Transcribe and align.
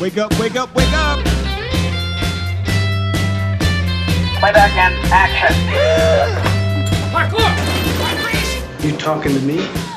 Wake 0.00 0.18
up, 0.18 0.38
wake 0.38 0.56
up, 0.56 0.74
wake 0.74 0.92
up! 0.92 1.18
Playback 4.38 4.72
and 4.76 4.94
action. 5.10 5.56
You 8.84 8.96
talking 8.98 9.32
to 9.32 9.40
me? 9.40 9.56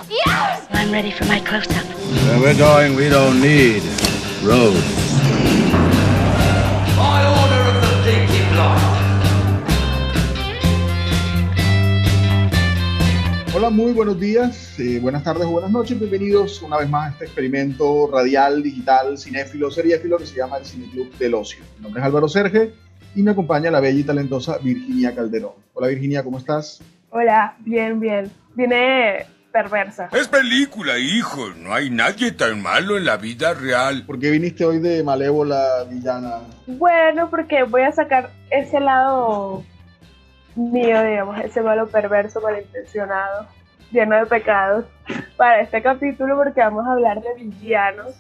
Yes! 0.10 0.66
I'm 0.72 0.92
ready 0.92 1.12
for 1.12 1.26
my 1.26 1.42
close-up. 1.42 1.86
Where 1.86 2.40
we're 2.40 2.58
going, 2.58 2.96
we 2.96 3.10
don't 3.10 3.42
need 3.42 3.84
roads. 4.42 5.29
Hola, 13.60 13.72
muy 13.72 13.92
buenos 13.92 14.18
días, 14.18 14.80
eh, 14.80 15.00
buenas 15.02 15.22
tardes 15.22 15.46
o 15.46 15.52
buenas 15.52 15.70
noches. 15.70 16.00
Bienvenidos 16.00 16.62
una 16.62 16.78
vez 16.78 16.90
más 16.90 17.10
a 17.10 17.12
este 17.12 17.26
experimento 17.26 18.10
radial, 18.10 18.64
digital, 18.64 19.18
cinéfilo, 19.18 19.70
seriéfilo 19.70 20.18
que 20.18 20.26
se 20.26 20.38
llama 20.38 20.60
el 20.60 20.66
Cineclub 20.66 21.12
del 21.18 21.34
Ocio. 21.34 21.66
Mi 21.76 21.84
nombre 21.84 22.00
es 22.00 22.06
Álvaro 22.06 22.30
Serge 22.30 22.72
y 23.16 23.22
me 23.22 23.32
acompaña 23.32 23.70
la 23.70 23.82
bella 23.82 24.00
y 24.00 24.04
talentosa 24.04 24.60
Virginia 24.60 25.14
Calderón. 25.14 25.56
Hola 25.74 25.90
Virginia, 25.90 26.24
¿cómo 26.24 26.38
estás? 26.38 26.82
Hola, 27.10 27.58
bien, 27.66 28.00
bien. 28.00 28.32
Viene 28.56 29.26
perversa. 29.52 30.08
Es 30.14 30.30
película, 30.30 30.98
hijo. 30.98 31.50
No 31.58 31.74
hay 31.74 31.90
nadie 31.90 32.32
tan 32.32 32.62
malo 32.62 32.96
en 32.96 33.04
la 33.04 33.18
vida 33.18 33.54
real. 33.54 34.06
¿Por 34.06 34.20
qué 34.20 34.32
viniste 34.32 34.64
hoy 34.64 34.80
de 34.80 35.04
malévola 35.04 35.84
villana? 35.90 36.44
Bueno, 36.66 37.30
porque 37.30 37.64
voy 37.64 37.82
a 37.82 37.92
sacar 37.92 38.30
ese 38.52 38.80
lado 38.80 39.66
mío, 40.60 41.04
digamos, 41.04 41.40
ese 41.42 41.62
malo 41.62 41.88
perverso, 41.88 42.42
malintencionado, 42.42 43.48
lleno 43.92 44.18
de 44.18 44.26
pecados, 44.26 44.86
para 45.38 45.62
este 45.62 45.82
capítulo 45.82 46.38
porque 46.38 46.60
vamos 46.62 46.86
a 46.88 46.94
hablar 46.94 47.22
de 47.22 47.44
villanos 47.44 48.16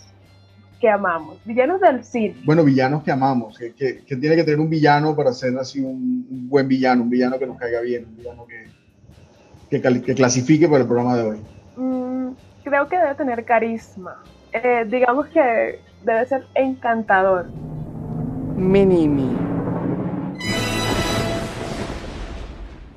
que 0.80 0.89
amamos, 0.89 1.38
villanos 1.45 1.81
del 1.81 2.03
cine. 2.03 2.35
Bueno, 2.45 2.63
villanos 2.63 3.03
que 3.03 3.11
amamos, 3.11 3.57
que, 3.57 3.73
que- 3.73 4.05
que 4.05 4.16
tiene 4.16 4.35
que 4.35 4.44
tener 4.44 4.59
un 4.59 4.70
villano 4.70 5.16
para 5.16 5.33
ser 5.33 5.58
así 5.58 5.80
un, 5.81 6.25
un 6.30 6.49
buen 6.49 6.67
villano, 6.67 7.03
un 7.03 7.09
villano 7.09 7.38
que 7.38 7.45
nos 7.45 7.58
caiga 7.58 7.81
bien, 7.81 8.05
un 8.05 8.16
villano 8.17 8.45
que, 8.47 9.80
que, 9.81 10.16
clasifique 10.16 10.67
para 10.67 10.81
el 10.81 10.88
programa 10.88 11.17
de 11.17 11.23
hoy. 11.23 11.38
Mm, 11.75 12.31
creo 12.64 12.88
que 12.88 12.97
debe 12.97 13.16
tener 13.16 13.45
carisma. 13.45 14.16
Eh, 14.53 14.86
digamos 14.88 15.27
que 15.27 15.80
debe 16.02 16.25
ser 16.25 16.45
encantador. 16.55 17.52
Mini-me. 18.58 19.48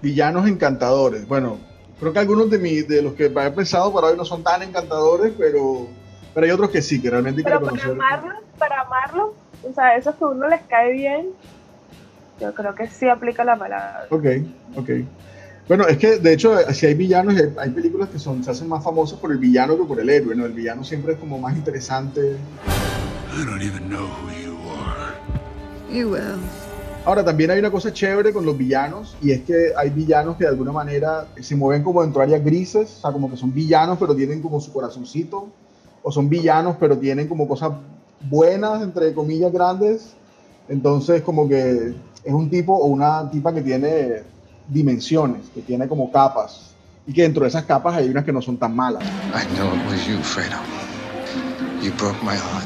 Villanos 0.03 0.49
encantadores. 0.49 1.27
Bueno, 1.27 1.59
creo 2.01 2.13
que 2.13 2.19
algunos 2.19 2.51
de, 2.51 2.59
mi, 2.59 2.83
de 2.83 3.01
los 3.01 3.15
que 3.15 3.27
he 3.27 3.51
pensado 3.51 3.93
para 3.93 4.09
hoy 4.09 4.17
no 4.17 4.25
son 4.25 4.43
tan 4.43 4.63
encantadores, 4.63 5.33
pero, 5.39 5.87
pero 6.35 6.45
hay 6.45 6.51
otros 6.51 6.71
que 6.71 6.83
sí, 6.83 7.01
que 7.01 7.09
realmente 7.11 7.41
hay 7.41 7.45
que 7.45 7.51
Pero 7.51 7.61
para 7.61 7.77
reconocer. 7.77 7.93
amarlo, 7.93 8.41
para 8.59 8.81
amarlo, 8.81 9.35
o 9.63 9.73
sea, 9.73 9.97
esos 9.97 10.15
que 10.17 10.25
a 10.25 10.29
uno 10.29 10.49
les 10.49 10.63
cae 10.63 10.93
bien, 10.93 11.29
yo 12.41 12.53
creo 12.53 12.75
que 12.75 12.89
sí 12.89 13.09
aplica 13.09 13.45
la 13.45 13.57
palabra. 13.57 14.07
Ok, 14.11 14.25
ok. 14.77 14.91
Bueno, 15.69 15.87
es 15.87 15.97
que 15.97 16.19
de 16.19 16.33
hecho, 16.33 16.59
si 16.73 16.87
hay 16.87 16.95
villanos, 16.95 17.37
hay, 17.37 17.55
hay 17.57 17.71
películas 17.71 18.09
que 18.09 18.19
son, 18.19 18.43
se 18.43 18.51
hacen 18.51 18.69
más 18.69 18.83
famosas 18.83 19.21
por 19.21 19.31
el 19.31 19.39
villano 19.39 19.79
que 19.79 19.85
por 19.85 20.01
el 20.01 20.11
héroe, 20.11 20.35
¿no? 20.35 20.45
El 20.45 20.53
villano 20.53 20.83
siempre 20.83 21.13
es 21.13 21.19
como 21.21 21.39
más 21.39 21.57
interesante. 21.57 22.37
I 23.35 23.45
don't 23.47 23.63
even 23.63 23.89
know 23.89 24.05
who 24.05 24.31
you 24.43 24.59
are. 24.69 25.15
You 25.89 26.11
will. 26.11 26.41
Ahora, 27.05 27.25
también 27.25 27.51
hay 27.51 27.59
una 27.59 27.71
cosa 27.73 27.93
chévere 27.93 28.33
con 28.33 28.47
los 28.47 28.57
villanos, 28.57 29.17
y 29.21 29.33
es 29.33 29.41
que 29.41 29.73
hay 29.77 29.91
villanos 29.91 30.37
que 30.37 30.45
de 30.45 30.51
alguna 30.51 30.71
manera 30.71 31.27
se 31.41 31.57
mueven 31.57 31.83
como 31.83 32.01
dentro 32.01 32.21
de 32.21 32.27
áreas 32.27 32.45
grises, 32.45 32.99
o 32.99 33.01
sea, 33.01 33.13
como 33.13 33.29
que 33.29 33.37
son 33.37 33.53
villanos, 33.53 33.99
pero 33.99 34.15
tienen 34.15 34.41
como 34.41 34.61
su 34.61 34.73
corazoncito, 34.73 35.49
o 36.01 36.13
son 36.13 36.29
villanos, 36.29 36.77
pero 36.79 36.97
tienen 36.97 37.27
como 37.27 37.49
cosas 37.49 37.73
buenas, 38.21 38.83
entre 38.83 39.13
comillas, 39.15 39.53
grandes. 39.53 40.15
Entonces, 40.69 41.23
como 41.23 41.49
que 41.49 41.93
es 42.23 42.33
un 42.33 42.49
tipo 42.49 42.73
o 42.73 42.87
una 42.87 43.29
tipa 43.33 43.53
que 43.53 43.63
tiene 43.63 44.23
dimensiones, 44.69 45.49
que 45.53 45.61
tiene 45.63 45.89
como 45.89 46.13
capas, 46.13 46.73
y 47.05 47.13
que 47.13 47.23
dentro 47.23 47.43
de 47.43 47.49
esas 47.49 47.65
capas 47.65 47.97
hay 47.97 48.09
unas 48.09 48.25
que 48.25 48.33
no 48.33 48.41
son 48.41 48.57
tan 48.57 48.77
malas. 48.77 49.03
I 49.35 49.45
know 49.57 49.67
it 49.75 49.87
was 49.87 50.07
you, 50.07 50.19
Fredo. 50.19 50.57
You 51.83 51.91
broke 51.99 52.23
my 52.23 52.37
heart. 52.37 52.65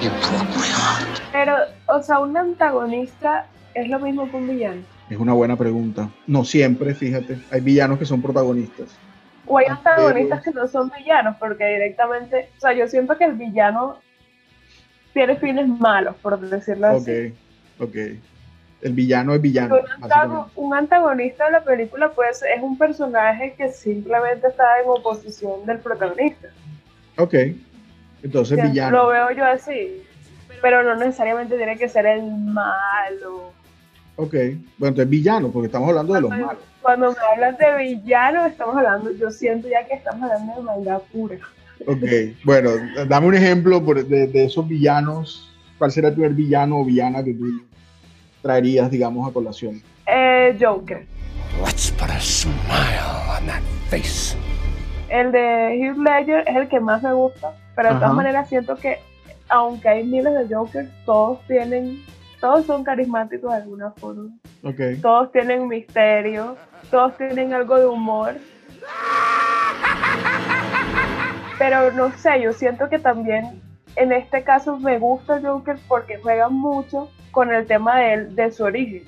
You 0.00 0.10
broke 0.28 0.48
my 0.56 0.68
heart. 0.68 1.20
Pero, 1.32 1.54
o 1.92 2.02
sea, 2.02 2.20
un 2.20 2.36
antagonista 2.36 3.46
es 3.74 3.88
lo 3.88 3.98
mismo 3.98 4.30
que 4.30 4.36
un 4.36 4.48
villano. 4.48 4.82
Es 5.08 5.18
una 5.18 5.32
buena 5.32 5.56
pregunta. 5.56 6.08
No 6.26 6.44
siempre, 6.44 6.94
fíjate. 6.94 7.38
Hay 7.50 7.60
villanos 7.60 7.98
que 7.98 8.04
son 8.04 8.22
protagonistas. 8.22 8.96
O 9.46 9.58
hay 9.58 9.66
Ah, 9.68 9.72
antagonistas 9.72 10.42
que 10.42 10.52
no 10.52 10.68
son 10.68 10.90
villanos, 10.96 11.36
porque 11.38 11.66
directamente, 11.66 12.48
o 12.56 12.60
sea, 12.60 12.72
yo 12.72 12.86
siento 12.86 13.16
que 13.18 13.24
el 13.24 13.32
villano 13.32 13.98
tiene 15.12 15.36
fines 15.36 15.66
malos, 15.66 16.14
por 16.22 16.38
decirlo 16.38 16.88
así. 16.88 17.34
Ok, 17.78 17.88
ok. 17.88 17.96
El 18.82 18.92
villano 18.92 19.34
es 19.34 19.42
villano. 19.42 19.76
Un, 20.54 20.74
antagonista 20.74 21.46
de 21.46 21.52
la 21.52 21.64
película 21.64 22.12
pues 22.12 22.42
es 22.42 22.62
un 22.62 22.78
personaje 22.78 23.54
que 23.56 23.68
simplemente 23.68 24.46
está 24.46 24.80
en 24.80 24.88
oposición 24.88 25.66
del 25.66 25.80
protagonista. 25.80 26.48
Ok. 27.18 27.34
Entonces, 28.22 28.58
O 28.58 28.62
sea, 28.62 28.66
villano. 28.66 28.96
Lo 28.96 29.08
veo 29.08 29.30
yo 29.32 29.44
así. 29.44 30.02
Pero 30.62 30.82
no 30.82 30.94
necesariamente 30.96 31.56
tiene 31.56 31.76
que 31.76 31.88
ser 31.88 32.06
el 32.06 32.22
malo. 32.22 33.52
Ok. 34.16 34.32
Bueno, 34.32 34.88
entonces 34.88 35.08
villano, 35.08 35.48
porque 35.50 35.66
estamos 35.66 35.88
hablando 35.88 36.14
de 36.14 36.20
los 36.20 36.30
malos. 36.30 36.56
Cuando 36.82 37.10
me 37.10 37.16
hablas 37.32 37.58
de 37.58 37.76
villano, 37.78 38.46
estamos 38.46 38.76
hablando, 38.76 39.10
yo 39.12 39.30
siento 39.30 39.68
ya 39.68 39.86
que 39.86 39.94
estamos 39.94 40.22
hablando 40.30 40.54
de 40.56 40.62
maldad 40.62 41.02
pura. 41.12 41.36
Ok. 41.86 42.02
Bueno, 42.44 42.70
dame 43.08 43.26
un 43.28 43.34
ejemplo 43.34 43.82
por- 43.84 44.04
de, 44.04 44.26
de 44.26 44.44
esos 44.44 44.66
villanos. 44.68 45.46
¿Cuál 45.78 45.90
será 45.92 46.08
el 46.08 46.14
primer 46.14 46.32
villano 46.34 46.78
o 46.80 46.84
villana 46.84 47.24
que 47.24 47.32
tú 47.32 47.62
traerías, 48.42 48.90
digamos, 48.90 49.28
a 49.28 49.32
colación? 49.32 49.82
Eh, 50.06 50.56
Joker. 50.60 51.06
Let's 51.64 51.90
put 51.90 52.10
a 52.10 52.20
smile 52.20 53.38
on 53.38 53.46
that 53.46 53.62
face. 53.88 54.36
El 55.08 55.32
de 55.32 55.76
Heath 55.78 55.96
Ledger 55.96 56.44
es 56.46 56.56
el 56.56 56.68
que 56.68 56.80
más 56.80 57.02
me 57.02 57.12
gusta, 57.12 57.52
pero 57.74 57.88
de 57.88 57.94
Ajá. 57.94 58.00
todas 58.00 58.14
maneras 58.16 58.48
siento 58.48 58.76
que 58.76 58.98
aunque 59.50 59.88
hay 59.88 60.04
miles 60.04 60.48
de 60.48 60.54
Jokers, 60.54 60.88
todos 61.04 61.40
tienen, 61.46 62.02
todos 62.40 62.64
son 62.66 62.84
carismáticos 62.84 63.50
de 63.52 63.56
alguna 63.58 63.90
forma. 63.92 64.30
Ok. 64.62 64.80
Todos 65.02 65.32
tienen 65.32 65.68
misterio, 65.68 66.56
todos 66.90 67.16
tienen 67.16 67.52
algo 67.52 67.78
de 67.78 67.86
humor. 67.86 68.34
Pero 71.58 71.92
no 71.92 72.10
sé, 72.12 72.40
yo 72.40 72.52
siento 72.52 72.88
que 72.88 72.98
también 72.98 73.60
en 73.96 74.12
este 74.12 74.42
caso 74.42 74.78
me 74.78 74.98
gusta 74.98 75.36
el 75.36 75.46
Joker 75.46 75.76
porque 75.88 76.16
juega 76.18 76.48
mucho 76.48 77.10
con 77.32 77.52
el 77.52 77.66
tema 77.66 77.98
de, 77.98 78.12
él- 78.14 78.34
de 78.36 78.50
su 78.50 78.64
origen. 78.64 79.02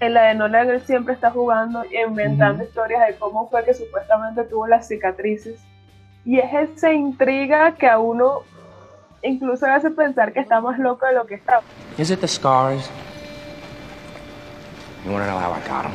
En 0.00 0.14
la 0.14 0.24
de 0.24 0.34
Nolan 0.34 0.68
él 0.70 0.80
siempre 0.82 1.14
está 1.14 1.30
jugando 1.30 1.84
y 1.84 1.96
inventando 2.00 2.56
Ujú. 2.62 2.68
historias 2.68 3.06
de 3.06 3.14
cómo 3.16 3.48
fue 3.48 3.64
que 3.64 3.72
supuestamente 3.72 4.42
tuvo 4.44 4.66
las 4.66 4.88
cicatrices. 4.88 5.62
Y 6.24 6.38
es 6.40 6.52
esa 6.52 6.92
intriga 6.92 7.72
que 7.76 7.86
a 7.86 7.98
uno 7.98 8.40
incluso 9.26 9.66
le 9.66 9.72
hace 9.72 9.90
pensar 9.90 10.32
que 10.32 10.40
está 10.40 10.60
más 10.60 10.78
loco 10.78 11.06
de 11.06 11.12
lo 11.14 11.26
que 11.26 11.34
está. 11.34 11.60
Is 11.98 12.10
it 12.10 12.20
the 12.20 12.28
scars? 12.28 12.90
You 15.04 15.12
wanna 15.12 15.26
know 15.26 15.38
how 15.38 15.52
I 15.52 15.60
got 15.68 15.86
'em? 15.86 15.92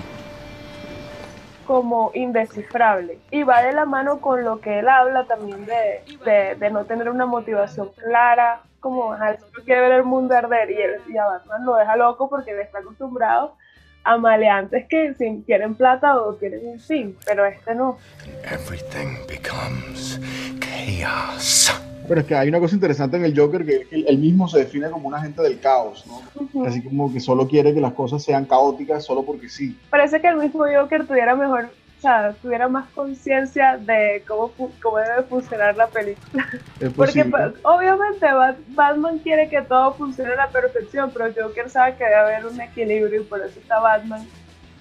como 1.71 2.11
indescifrable 2.13 3.17
y 3.29 3.43
va 3.43 3.61
de 3.61 3.71
la 3.71 3.85
mano 3.85 4.19
con 4.19 4.43
lo 4.43 4.59
que 4.59 4.79
él 4.79 4.89
habla 4.89 5.23
también 5.25 5.65
de, 5.65 6.03
de, 6.25 6.55
de 6.55 6.69
no 6.69 6.83
tener 6.83 7.09
una 7.09 7.25
motivación 7.25 7.91
clara, 7.93 8.61
como 8.81 9.15
quiere 9.63 9.79
ver 9.79 9.91
el 9.93 10.03
mundo 10.03 10.35
arder 10.35 10.69
y, 10.69 10.81
él, 10.81 10.95
y 11.07 11.17
a 11.17 11.25
Batman 11.25 11.65
lo 11.65 11.75
deja 11.77 11.95
loco 11.95 12.29
porque 12.29 12.51
él 12.51 12.59
está 12.59 12.79
acostumbrado 12.79 13.55
a 14.03 14.17
maleantes 14.17 14.85
que 14.89 15.13
si 15.13 15.43
quieren 15.45 15.75
plata 15.75 16.19
o 16.19 16.37
quieren 16.37 16.61
un 16.65 16.79
fin, 16.79 17.15
pero 17.25 17.45
este 17.45 17.73
no. 17.75 17.97
Everything 18.43 19.15
becomes 19.27 20.19
chaos. 20.59 21.71
Pero 22.11 22.19
es 22.21 22.27
que 22.27 22.35
hay 22.35 22.49
una 22.49 22.59
cosa 22.59 22.75
interesante 22.75 23.15
en 23.15 23.23
el 23.23 23.33
Joker 23.39 23.65
que 23.65 23.87
él, 23.89 24.17
mismo 24.17 24.45
se 24.49 24.57
define 24.59 24.89
como 24.89 25.07
un 25.07 25.13
agente 25.15 25.41
del 25.41 25.61
caos, 25.61 26.03
¿no? 26.05 26.65
Así 26.65 26.83
como 26.83 27.09
que 27.13 27.21
solo 27.21 27.47
quiere 27.47 27.73
que 27.73 27.79
las 27.79 27.93
cosas 27.93 28.21
sean 28.21 28.43
caóticas 28.43 29.05
solo 29.05 29.23
porque 29.23 29.47
sí. 29.47 29.79
Parece 29.89 30.19
que 30.19 30.27
el 30.27 30.35
mismo 30.35 30.65
Joker 30.65 31.07
tuviera 31.07 31.37
mejor, 31.37 31.69
o 31.99 32.01
sea, 32.01 32.33
tuviera 32.41 32.67
más 32.67 32.89
conciencia 32.89 33.77
de 33.77 34.25
cómo, 34.27 34.51
cómo 34.81 34.97
debe 34.97 35.23
funcionar 35.23 35.77
la 35.77 35.87
película. 35.87 36.45
Porque 36.97 37.23
pa- 37.23 37.53
obviamente 37.63 38.25
Bat- 38.25 38.57
Batman 38.75 39.19
quiere 39.19 39.47
que 39.47 39.61
todo 39.61 39.93
funcione 39.93 40.33
a 40.33 40.35
la 40.35 40.49
perfección, 40.49 41.11
pero 41.13 41.31
Joker 41.33 41.69
sabe 41.69 41.95
que 41.95 42.03
debe 42.03 42.15
haber 42.17 42.45
un 42.45 42.59
equilibrio 42.59 43.21
y 43.21 43.23
por 43.23 43.39
eso 43.39 43.57
está 43.57 43.79
Batman 43.79 44.27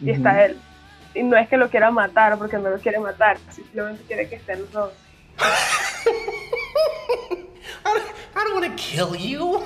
y 0.03 0.11
está 0.11 0.47
él. 0.47 0.56
Y 1.15 1.23
no 1.23 1.37
es 1.37 1.49
que 1.49 1.56
lo 1.56 1.71
quiera 1.71 1.93
matar 1.93 2.37
porque 2.38 2.59
no 2.59 2.71
lo 2.71 2.79
quiere 2.79 2.99
matar, 2.99 3.38
simplemente 3.50 4.03
quiere 4.09 4.29
que 4.29 4.35
estén 4.35 4.62
los 4.62 4.73
dos. 4.73 4.93
I 8.50 8.52
don't 8.52 8.62
want 8.62 8.76
to 8.76 8.82
kill 8.82 9.14
you. 9.14 9.61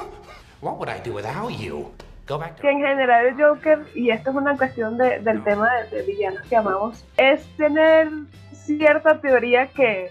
What 0.60 0.78
would 0.78 0.90
I 0.90 1.00
do 1.00 1.14
without 1.14 1.48
you? 1.58 1.90
Go 2.26 2.38
back 2.38 2.56
Que 2.56 2.62
to. 2.62 2.68
en 2.68 2.80
general 2.80 3.26
el 3.26 3.34
Joker, 3.42 3.78
y 3.94 4.10
esto 4.10 4.30
es 4.30 4.36
una 4.36 4.56
cuestión 4.58 4.98
de- 4.98 5.20
del 5.20 5.42
tema 5.42 5.70
de, 5.74 5.96
de 5.96 6.02
villanos 6.02 6.42
que 6.48 6.56
amamos, 6.56 7.02
es 7.16 7.46
tener 7.56 8.10
cierta 8.52 9.18
teoría 9.20 9.66
que 9.68 10.10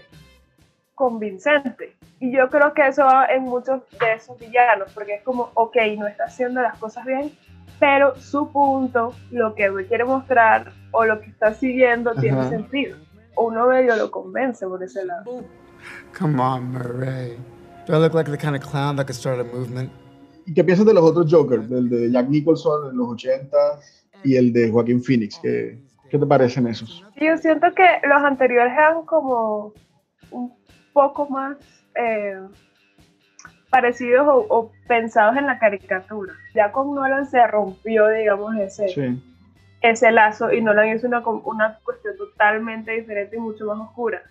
convincente. 0.94 1.96
Y 2.20 2.32
yo 2.36 2.48
creo 2.50 2.72
que 2.74 2.86
eso 2.86 3.04
va 3.04 3.26
en 3.26 3.42
muchos 3.44 3.82
de 4.00 4.12
esos 4.14 4.38
villanos, 4.38 4.90
porque 4.92 5.14
es 5.16 5.22
como, 5.22 5.50
ok, 5.54 5.76
no 5.98 6.06
está 6.06 6.24
haciendo 6.24 6.60
las 6.62 6.76
cosas 6.78 7.04
bien, 7.04 7.32
pero 7.78 8.16
su 8.16 8.50
punto, 8.50 9.14
lo 9.30 9.54
que 9.54 9.70
me 9.70 9.84
quiere 9.86 10.04
mostrar 10.04 10.72
o 10.92 11.04
lo 11.04 11.20
que 11.20 11.26
está 11.30 11.54
siguiendo 11.54 12.12
tiene 12.14 12.40
Ajá. 12.40 12.50
sentido. 12.50 12.96
Uno 13.36 13.66
medio 13.66 13.94
lo 13.96 14.10
convence 14.10 14.66
por 14.66 14.82
ese 14.82 15.04
lado. 15.04 15.44
Come 16.18 16.40
on, 16.40 16.72
Murray. 16.72 17.36
Do 17.86 17.94
I 17.94 17.98
look 17.98 18.14
like 18.14 18.30
the 18.30 18.38
kind 18.38 18.56
of 18.56 18.62
clown 18.62 18.96
that 18.96 19.06
could 19.06 19.16
start 19.16 19.38
a 19.40 19.44
movement? 19.44 19.90
¿Y 20.46 20.54
qué 20.54 20.64
piensas 20.64 20.86
de 20.86 20.94
los 20.94 21.04
otros 21.04 21.30
Jokers? 21.30 21.68
Del 21.68 21.88
de 21.88 22.10
Jack 22.10 22.28
Nicholson 22.28 22.90
en 22.90 22.96
los 22.96 23.08
80 23.10 23.56
y 24.24 24.36
el 24.36 24.52
de 24.52 24.70
Joaquín 24.70 25.02
Phoenix. 25.02 25.38
¿Qué, 25.42 25.78
qué 26.10 26.18
te 26.18 26.26
parecen 26.26 26.66
esos? 26.66 27.04
Yo 27.20 27.36
siento 27.38 27.72
que 27.74 27.84
los 28.06 28.22
anteriores 28.22 28.72
eran 28.72 29.04
como 29.04 29.72
un 30.30 30.52
poco 30.92 31.28
más 31.28 31.56
eh, 31.94 32.38
parecidos 33.70 34.26
o, 34.28 34.46
o 34.48 34.72
pensados 34.88 35.36
en 35.36 35.46
la 35.46 35.58
caricatura. 35.58 36.32
Ya 36.54 36.72
con 36.72 36.94
Nolan 36.94 37.26
se 37.26 37.46
rompió, 37.46 38.08
digamos, 38.08 38.54
ese, 38.56 38.88
Sí. 38.88 39.22
ese 39.82 40.10
lazo 40.12 40.52
y 40.52 40.60
Nolan 40.62 40.94
hizo 40.96 41.06
una, 41.06 41.20
una 41.26 41.78
cuestión 41.84 42.16
totalmente 42.16 42.92
diferente 42.92 43.36
y 43.36 43.40
mucho 43.40 43.66
más 43.66 43.78
oscura. 43.88 44.22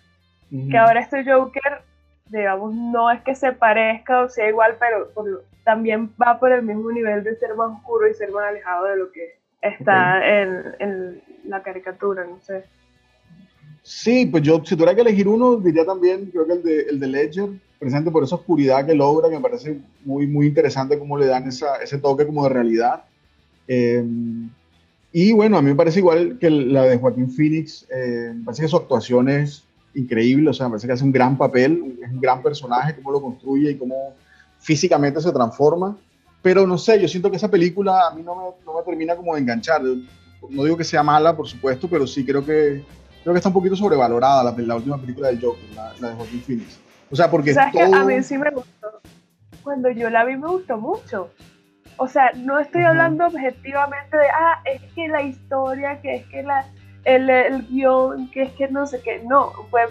Ujú. 0.50 0.68
Que 0.70 0.78
ahora 0.78 1.00
este 1.00 1.24
Joker, 1.24 1.82
digamos, 2.26 2.74
no 2.74 3.10
es 3.10 3.22
que 3.22 3.34
se 3.34 3.52
parezca 3.52 4.22
o 4.22 4.28
sea 4.28 4.48
igual, 4.48 4.76
pero 4.78 5.10
por 5.10 5.44
también 5.64 6.10
va 6.20 6.38
por 6.38 6.52
el 6.52 6.62
mismo 6.62 6.92
nivel 6.92 7.24
de 7.24 7.36
ser 7.36 7.54
más 7.54 7.78
oscuro 7.78 8.08
y 8.08 8.14
ser 8.14 8.30
más 8.30 8.44
alejado 8.44 8.84
de 8.84 8.96
lo 8.96 9.10
que 9.10 9.38
está 9.62 10.42
en, 10.42 10.74
en 10.78 11.22
la 11.44 11.62
caricatura, 11.62 12.24
no 12.24 12.38
sé. 12.42 12.64
Sí, 13.82 14.26
pues 14.26 14.42
yo, 14.42 14.62
si 14.64 14.76
tuviera 14.76 14.94
que 14.94 15.02
elegir 15.02 15.28
uno, 15.28 15.56
diría 15.56 15.84
también, 15.84 16.26
creo 16.26 16.46
que 16.46 16.52
el 16.52 16.62
de, 16.62 16.80
el 16.82 17.00
de 17.00 17.06
Ledger, 17.06 17.48
precisamente 17.78 18.10
por 18.10 18.24
esa 18.24 18.36
oscuridad 18.36 18.86
que 18.86 18.94
logra, 18.94 19.28
que 19.28 19.36
me 19.36 19.42
parece 19.42 19.78
muy, 20.04 20.26
muy 20.26 20.46
interesante 20.46 20.98
cómo 20.98 21.18
le 21.18 21.26
dan 21.26 21.46
esa, 21.48 21.76
ese 21.76 21.98
toque 21.98 22.26
como 22.26 22.44
de 22.44 22.48
realidad. 22.50 23.04
Eh, 23.68 24.04
y 25.12 25.32
bueno, 25.32 25.58
a 25.58 25.62
mí 25.62 25.68
me 25.68 25.76
parece 25.76 26.00
igual 26.00 26.38
que 26.38 26.50
la 26.50 26.84
de 26.84 26.98
Joaquín 26.98 27.30
Phoenix, 27.30 27.86
eh, 27.90 28.32
me 28.34 28.44
parece 28.44 28.62
que 28.62 28.68
su 28.68 28.76
actuación 28.76 29.28
es 29.28 29.64
increíble, 29.94 30.50
o 30.50 30.52
sea, 30.52 30.66
me 30.66 30.70
parece 30.72 30.86
que 30.86 30.92
hace 30.92 31.04
un 31.04 31.12
gran 31.12 31.36
papel, 31.36 31.98
es 32.02 32.10
un 32.10 32.20
gran 32.20 32.42
personaje, 32.42 32.94
cómo 32.96 33.12
lo 33.12 33.20
construye 33.20 33.72
y 33.72 33.78
cómo 33.78 34.14
físicamente 34.58 35.20
se 35.20 35.32
transforma. 35.32 35.96
Pero 36.42 36.66
no 36.66 36.76
sé, 36.76 37.00
yo 37.00 37.08
siento 37.08 37.30
que 37.30 37.36
esa 37.36 37.50
película 37.50 38.08
a 38.08 38.14
mí 38.14 38.22
no 38.22 38.34
me, 38.34 38.42
no 38.66 38.78
me 38.78 38.82
termina 38.84 39.16
como 39.16 39.34
de 39.34 39.40
enganchar. 39.40 39.82
No 39.82 40.64
digo 40.64 40.76
que 40.76 40.84
sea 40.84 41.02
mala, 41.02 41.34
por 41.34 41.48
supuesto, 41.48 41.88
pero 41.88 42.06
sí 42.06 42.24
creo 42.24 42.44
que 42.44 42.84
creo 43.22 43.32
que 43.32 43.38
está 43.38 43.48
un 43.48 43.54
poquito 43.54 43.74
sobrevalorada 43.74 44.44
la, 44.44 44.54
la 44.58 44.76
última 44.76 44.98
película 44.98 45.28
del 45.28 45.40
Joker, 45.40 45.64
la, 45.74 45.94
la 45.98 46.08
de 46.10 46.14
Joaquin 46.14 46.42
Phoenix. 46.42 46.78
O 47.10 47.16
sea, 47.16 47.30
porque 47.30 47.54
¿Sabes 47.54 47.72
todo... 47.72 47.90
que 47.90 47.96
A 47.96 48.04
mí 48.04 48.22
sí 48.22 48.36
me 48.36 48.50
gustó. 48.50 49.00
Cuando 49.62 49.90
yo 49.90 50.10
la 50.10 50.24
vi 50.24 50.36
me 50.36 50.48
gustó 50.48 50.76
mucho. 50.76 51.30
O 51.96 52.06
sea, 52.08 52.32
no 52.36 52.58
estoy 52.58 52.82
hablando 52.82 53.26
objetivamente 53.26 54.16
de, 54.16 54.26
ah, 54.26 54.60
es 54.64 54.82
que 54.94 55.08
la 55.08 55.22
historia, 55.22 56.00
que 56.02 56.16
es 56.16 56.26
que 56.26 56.42
la, 56.42 56.66
el, 57.04 57.28
el 57.30 57.66
guion, 57.68 58.30
que 58.30 58.42
es 58.42 58.52
que 58.52 58.68
no 58.68 58.86
sé 58.86 59.00
qué. 59.02 59.22
No, 59.24 59.52
fue 59.70 59.82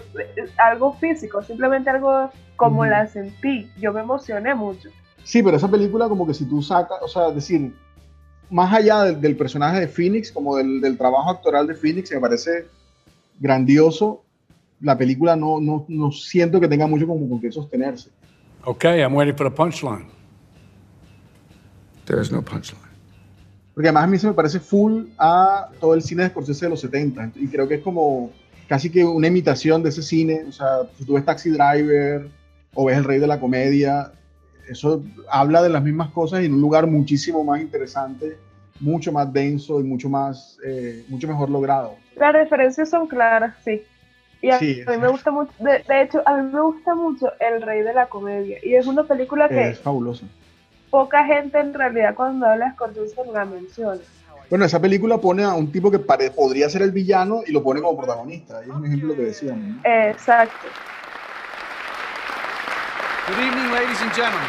algo 0.58 0.94
físico, 0.94 1.42
simplemente 1.42 1.90
algo 1.90 2.30
como 2.56 2.84
la 2.86 3.06
sentí. 3.06 3.70
Yo 3.78 3.92
me 3.92 4.00
emocioné 4.00 4.54
mucho. 4.54 4.88
Sí, 5.24 5.42
pero 5.42 5.56
esa 5.56 5.70
película 5.70 6.08
como 6.08 6.26
que 6.26 6.34
si 6.34 6.44
tú 6.44 6.60
sacas, 6.62 6.98
o 7.02 7.08
sea, 7.08 7.28
es 7.28 7.34
decir, 7.36 7.72
más 8.50 8.72
allá 8.72 9.04
del, 9.04 9.20
del 9.20 9.36
personaje 9.36 9.80
de 9.80 9.88
Phoenix, 9.88 10.30
como 10.30 10.56
del, 10.56 10.80
del 10.80 10.98
trabajo 10.98 11.30
actoral 11.30 11.66
de 11.66 11.74
Phoenix, 11.74 12.10
que 12.10 12.16
me 12.16 12.20
parece 12.20 12.68
grandioso, 13.40 14.22
la 14.80 14.98
película 14.98 15.34
no, 15.34 15.60
no, 15.60 15.86
no 15.88 16.12
siento 16.12 16.60
que 16.60 16.68
tenga 16.68 16.86
mucho 16.86 17.06
como 17.06 17.28
con 17.28 17.40
qué 17.40 17.50
sostenerse. 17.50 18.10
Okay, 18.64 19.00
I'm 19.00 19.14
waiting 19.14 19.36
for 19.36 19.48
the 19.48 19.54
punchline. 19.54 20.06
There 22.06 22.20
is 22.20 22.30
no 22.30 22.42
punchline. 22.42 22.83
Porque 23.74 23.88
además 23.88 24.04
a 24.04 24.06
mí 24.06 24.18
se 24.18 24.28
me 24.28 24.34
parece 24.34 24.60
full 24.60 25.06
a 25.18 25.68
todo 25.80 25.94
el 25.94 26.02
cine 26.02 26.22
de 26.22 26.28
Scorsese 26.30 26.66
de 26.66 26.70
los 26.70 26.80
70. 26.80 27.32
Y 27.34 27.48
creo 27.48 27.66
que 27.66 27.76
es 27.76 27.82
como 27.82 28.30
casi 28.68 28.90
que 28.90 29.04
una 29.04 29.26
imitación 29.26 29.82
de 29.82 29.88
ese 29.88 30.02
cine. 30.02 30.44
O 30.48 30.52
sea, 30.52 30.82
si 30.96 31.04
tú 31.04 31.14
ves 31.14 31.24
Taxi 31.24 31.50
Driver 31.50 32.28
o 32.74 32.84
ves 32.84 32.96
El 32.96 33.04
Rey 33.04 33.18
de 33.18 33.26
la 33.26 33.40
Comedia, 33.40 34.12
eso 34.68 35.02
habla 35.28 35.62
de 35.62 35.70
las 35.70 35.82
mismas 35.82 36.10
cosas 36.10 36.44
en 36.44 36.54
un 36.54 36.60
lugar 36.60 36.86
muchísimo 36.86 37.42
más 37.42 37.60
interesante, 37.60 38.38
mucho 38.80 39.10
más 39.10 39.32
denso 39.32 39.80
y 39.80 39.82
mucho, 39.82 40.08
más, 40.08 40.58
eh, 40.64 41.04
mucho 41.08 41.26
mejor 41.26 41.50
logrado. 41.50 41.96
Las 42.16 42.32
referencias 42.32 42.90
son 42.90 43.08
claras, 43.08 43.56
sí. 43.64 43.82
Y 44.40 44.50
a, 44.50 44.58
Sí, 44.58 44.82
a 44.86 44.92
mí 44.92 44.98
me 44.98 45.08
gusta 45.08 45.30
mucho, 45.30 45.50
de, 45.58 45.82
de 45.88 46.02
hecho, 46.02 46.22
a 46.26 46.36
mí 46.36 46.52
me 46.52 46.60
gusta 46.60 46.94
mucho 46.94 47.32
El 47.40 47.62
Rey 47.62 47.82
de 47.82 47.92
la 47.92 48.06
Comedia. 48.06 48.58
Y 48.62 48.74
es 48.74 48.86
una 48.86 49.02
película 49.04 49.48
que 49.48 49.70
Es 49.70 49.80
fabuloso. 49.80 50.26
Poca 50.94 51.24
gente 51.24 51.58
en 51.58 51.74
realidad 51.74 52.14
cuando 52.14 52.46
habla 52.46 52.66
de 52.66 52.72
Scorsese 52.74 53.16
la 53.32 53.44
menciona. 53.44 53.98
Bueno, 54.48 54.64
esa 54.64 54.78
película 54.80 55.18
pone 55.18 55.42
a 55.42 55.52
un 55.54 55.72
tipo 55.72 55.90
que 55.90 55.98
pare- 55.98 56.30
podría 56.30 56.68
ser 56.70 56.82
el 56.82 56.92
villano 56.92 57.40
y 57.44 57.50
lo 57.50 57.64
pone 57.64 57.82
como 57.82 57.96
protagonista. 57.96 58.60
Y 58.64 58.70
es 58.70 58.76
un 58.76 58.86
ejemplo 58.86 59.16
que 59.16 59.22
decíamos. 59.22 59.60
¿no? 59.60 59.80
Exacto. 59.82 60.54
Good 63.26 63.38
evening, 63.42 63.72
ladies 63.72 64.00
and 64.02 64.12
gentlemen. 64.12 64.48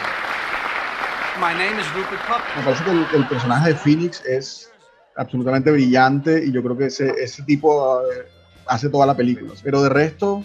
My 1.41 1.53
name 1.55 1.79
is 1.81 1.87
Rupert 1.95 2.21
Pupkin. 2.27 2.57
Me 2.59 2.63
parece 2.63 2.83
que 2.83 2.91
el, 2.91 3.07
el 3.15 3.27
personaje 3.27 3.69
de 3.69 3.75
Phoenix 3.75 4.23
es 4.27 4.71
absolutamente 5.15 5.71
brillante 5.71 6.45
y 6.45 6.51
yo 6.51 6.61
creo 6.61 6.77
que 6.77 6.85
ese, 6.85 7.09
ese 7.23 7.41
tipo 7.41 8.01
eh, 8.01 8.27
hace 8.67 8.89
toda 8.89 9.07
la 9.07 9.15
película. 9.15 9.51
Pero 9.63 9.81
de 9.81 9.89
resto, 9.89 10.43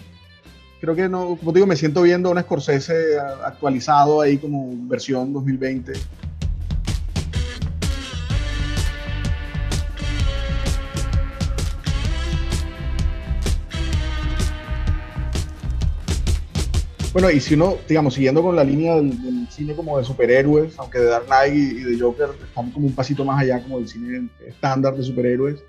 creo 0.81 0.95
que 0.95 1.07
no, 1.07 1.35
como 1.35 1.53
digo, 1.53 1.67
me 1.67 1.75
siento 1.75 2.01
viendo 2.01 2.29
a 2.29 2.31
un 2.31 2.41
Scorsese 2.41 3.19
actualizado 3.45 4.19
ahí 4.19 4.39
como 4.39 4.71
versión 4.87 5.31
2020. 5.31 5.93
Bueno, 17.13 17.29
y 17.29 17.41
si 17.41 17.53
uno, 17.53 17.77
digamos, 17.87 18.13
siguiendo 18.13 18.41
con 18.41 18.55
la 18.55 18.63
línea 18.63 18.95
del, 18.95 19.47
cine 19.51 19.75
como 19.75 19.97
de 19.97 20.05
superhéroes, 20.05 20.79
aunque 20.79 20.97
de 20.97 21.05
Dark 21.05 21.25
Knight 21.25 21.53
y, 21.53 21.77
y 21.81 21.83
de 21.83 21.99
Joker 21.99 22.29
están 22.41 22.71
como 22.71 22.87
un 22.87 22.95
pasito 22.95 23.23
más 23.25 23.41
allá 23.41 23.61
como 23.61 23.77
del 23.77 23.87
cine 23.87 24.29
estándar 24.47 24.95
de 24.95 25.03
superhéroes, 25.03 25.61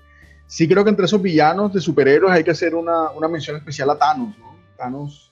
sí 0.47 0.67
creo 0.67 0.85
que 0.85 0.89
entre 0.89 1.05
esos 1.05 1.21
villanos 1.21 1.73
de 1.73 1.81
superhéroes 1.81 2.33
hay 2.33 2.45
que 2.45 2.51
hacer 2.51 2.73
una, 2.73 3.11
una 3.11 3.27
mención 3.27 3.57
especial 3.57 3.89
a 3.89 3.97
Thanos, 3.99 4.35
¿no? 4.39 4.52
Thanos, 4.83 5.31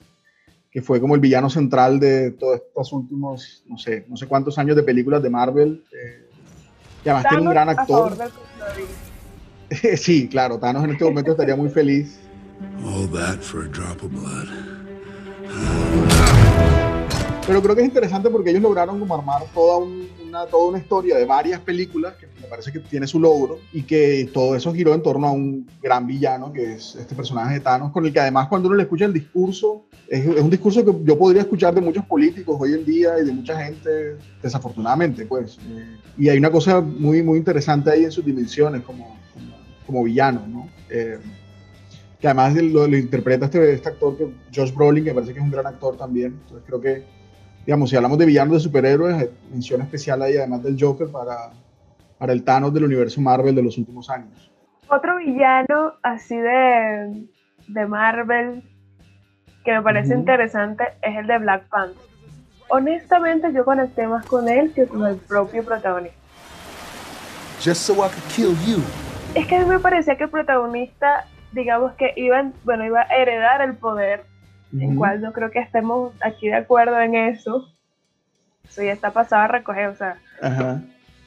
que 0.71 0.81
fue 0.81 1.01
como 1.01 1.15
el 1.15 1.21
villano 1.21 1.49
central 1.49 1.99
de 1.99 2.31
todos 2.31 2.61
estos 2.67 2.93
últimos, 2.93 3.63
no 3.67 3.77
sé, 3.77 4.05
no 4.07 4.15
sé 4.15 4.27
cuántos 4.27 4.57
años 4.57 4.75
de 4.75 4.83
películas 4.83 5.21
de 5.21 5.29
Marvel, 5.29 5.83
eh, 5.91 6.29
y 7.03 7.09
además 7.09 7.25
tiene 7.29 7.43
un 7.43 7.49
gran 7.49 7.67
Thanos 7.75 7.79
actor. 8.13 8.31
sí, 9.97 10.27
claro, 10.29 10.57
Thanos 10.59 10.83
en 10.85 10.91
este 10.91 11.03
momento 11.03 11.31
estaría 11.31 11.55
muy 11.55 11.69
feliz. 11.69 12.19
All 12.85 13.09
that 13.11 13.39
for 13.41 13.65
a 13.65 13.67
drop 13.67 14.03
of 14.03 14.11
blood. 14.11 14.47
Pero 17.47 17.61
creo 17.61 17.75
que 17.75 17.81
es 17.81 17.87
interesante 17.87 18.29
porque 18.29 18.51
ellos 18.51 18.61
lograron 18.61 18.99
como 18.99 19.15
armar 19.15 19.43
toda, 19.53 19.77
un- 19.77 20.07
una, 20.31 20.45
toda 20.45 20.69
una 20.69 20.77
historia 20.77 21.17
de 21.17 21.25
varias 21.25 21.59
películas 21.59 22.15
que 22.15 22.27
me 22.41 22.47
parece 22.47 22.71
que 22.71 22.79
tiene 22.79 23.05
su 23.05 23.19
logro 23.19 23.59
y 23.73 23.83
que 23.83 24.29
todo 24.33 24.55
eso 24.55 24.73
giró 24.73 24.93
en 24.93 25.03
torno 25.03 25.27
a 25.27 25.31
un 25.31 25.69
gran 25.81 26.07
villano 26.07 26.53
que 26.53 26.73
es 26.73 26.95
este 26.95 27.13
personaje 27.15 27.55
de 27.55 27.59
Thanos 27.59 27.91
con 27.91 28.05
el 28.05 28.13
que 28.13 28.19
además 28.21 28.47
cuando 28.47 28.69
uno 28.69 28.77
le 28.77 28.83
escucha 28.83 29.05
el 29.05 29.13
discurso 29.13 29.85
es, 30.07 30.25
es 30.25 30.41
un 30.41 30.49
discurso 30.49 30.85
que 30.85 30.93
yo 31.03 31.17
podría 31.17 31.41
escuchar 31.41 31.75
de 31.75 31.81
muchos 31.81 32.05
políticos 32.05 32.55
hoy 32.59 32.73
en 32.73 32.85
día 32.85 33.19
y 33.21 33.25
de 33.25 33.33
mucha 33.33 33.61
gente 33.63 34.17
desafortunadamente 34.41 35.25
pues 35.25 35.57
Eh, 35.69 35.97
y 36.17 36.29
hay 36.29 36.37
una 36.37 36.49
cosa 36.49 36.81
muy 36.81 37.21
muy 37.21 37.37
interesante 37.37 37.91
ahí 37.91 38.05
en 38.05 38.11
sus 38.11 38.23
dimensiones 38.23 38.81
como, 38.83 39.19
como, 39.33 39.55
como 39.85 40.03
villano 40.03 40.41
¿no? 40.47 40.69
Eh, 40.89 41.19
que 42.19 42.27
además 42.27 42.55
lo, 42.55 42.87
lo 42.87 42.97
interpreta 42.97 43.45
este, 43.45 43.73
este 43.73 43.89
actor 43.89 44.17
que 44.17 44.31
Josh 44.55 44.73
Brolin 44.73 45.03
que 45.03 45.13
parece 45.13 45.33
que 45.33 45.39
es 45.39 45.45
un 45.45 45.51
gran 45.51 45.67
actor 45.67 45.97
también 45.97 46.39
entonces 46.41 46.63
creo 46.65 46.79
que 46.79 47.20
digamos, 47.65 47.89
si 47.89 47.95
hablamos 47.95 48.17
de 48.17 48.25
villanos 48.25 48.53
de 48.55 48.59
superhéroes, 48.59 49.21
eh, 49.23 49.31
mención 49.51 49.81
especial 49.81 50.21
ahí, 50.21 50.37
además 50.37 50.63
del 50.63 50.77
Joker, 50.79 51.07
para, 51.11 51.51
para 52.17 52.33
el 52.33 52.43
Thanos 52.43 52.73
del 52.73 52.85
universo 52.85 53.21
Marvel 53.21 53.55
de 53.55 53.63
los 53.63 53.77
últimos 53.77 54.09
años. 54.09 54.51
Otro 54.89 55.17
villano 55.17 55.93
así 56.03 56.35
de, 56.35 57.25
de 57.67 57.85
Marvel 57.85 58.63
que 59.63 59.71
me 59.73 59.81
parece 59.81 60.13
Ujú. 60.13 60.21
interesante 60.21 60.83
es 61.01 61.15
el 61.17 61.27
de 61.27 61.37
Black 61.37 61.67
Panther. 61.69 62.01
Honestamente 62.69 63.51
yo 63.53 63.63
conecté 63.65 64.07
más 64.07 64.25
con 64.25 64.47
él 64.49 64.73
que 64.73 64.87
con 64.87 65.05
el 65.05 65.17
propio 65.17 65.63
protagonista. 65.63 66.17
Just 67.63 67.81
so 67.83 67.93
I 67.93 68.09
could 68.09 68.23
kill 68.35 68.55
you. 68.65 68.81
Es 69.35 69.45
que 69.47 69.55
a 69.55 69.59
mí 69.59 69.65
me 69.65 69.79
parecía 69.79 70.17
que 70.17 70.23
el 70.23 70.29
protagonista, 70.29 71.25
digamos 71.51 71.93
que 71.93 72.11
iba, 72.15 72.39
en- 72.39 72.53
bueno, 72.63 72.85
iba 72.85 73.01
a 73.01 73.15
heredar 73.15 73.61
el 73.61 73.75
poder, 73.75 74.25
en 74.73 74.89
Ujú. 74.89 74.99
cual 74.99 75.21
no 75.21 75.33
creo 75.33 75.51
que 75.51 75.59
estemos 75.59 76.13
aquí 76.21 76.47
de 76.47 76.55
acuerdo 76.55 76.99
en 76.99 77.15
eso. 77.15 77.69
Eso 78.67 78.83
ya 78.83 78.93
está 78.93 79.11
pasado 79.11 79.43
a 79.43 79.47
recoger, 79.47 79.87
o 79.87 79.95
sea, 79.95 80.17
Ajá. 80.41 80.81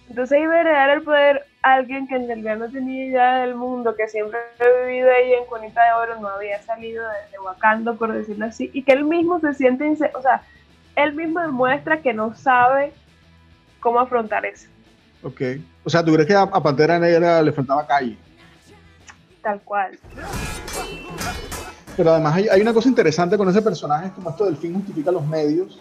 Entonces 0.09 0.39
iba 0.41 0.55
a 0.55 0.61
heredar 0.61 0.91
el 0.91 1.03
poder 1.03 1.47
alguien 1.63 2.07
que 2.07 2.17
en 2.17 2.27
realidad 2.27 2.59
no 2.59 2.69
tenía 2.71 3.07
idea 3.07 3.39
del 3.39 3.55
mundo, 3.55 3.95
que 3.97 4.07
siempre 4.07 4.39
ha 4.61 4.85
vivido 4.87 5.09
ahí 5.11 5.33
en 5.33 5.47
Conita 5.47 5.83
de 5.83 5.93
Oro, 5.93 6.21
no 6.21 6.29
había 6.29 6.61
salido 6.63 7.03
de, 7.09 7.31
de 7.33 7.39
Wakanda, 7.39 7.95
por 7.95 8.13
decirlo 8.13 8.45
así, 8.45 8.71
y 8.75 8.83
que 8.83 8.93
él 8.93 9.05
mismo 9.05 9.41
se 9.41 9.55
siente, 9.55 9.91
o 10.15 10.21
sea, 10.21 10.43
él 10.95 11.15
mismo 11.15 11.41
demuestra 11.41 12.03
que 12.03 12.13
no 12.13 12.35
sabe 12.35 12.93
cómo 13.81 13.99
afrontar 14.01 14.45
eso, 14.45 14.69
Ok. 15.23 15.41
O 15.85 15.91
sea, 15.91 16.05
¿tú 16.05 16.13
crees 16.13 16.29
que 16.29 16.35
a, 16.35 16.43
a 16.43 16.63
Pantera 16.63 16.99
Negra 16.99 17.41
le 17.41 17.53
faltaba 17.53 17.87
calle? 17.87 18.17
tal 19.43 19.61
cual. 19.63 19.99
Pero 21.97 22.11
además 22.11 22.35
hay, 22.35 22.49
hay 22.49 22.61
una 22.61 22.75
cosa 22.75 22.89
interesante 22.89 23.37
con 23.37 23.49
ese 23.49 23.63
personaje, 23.63 24.07
es 24.09 24.13
como 24.13 24.31
esto 24.31 24.45
del 24.45 24.57
fin 24.57 24.75
justifica 24.75 25.11
los 25.13 25.27
medios, 25.27 25.81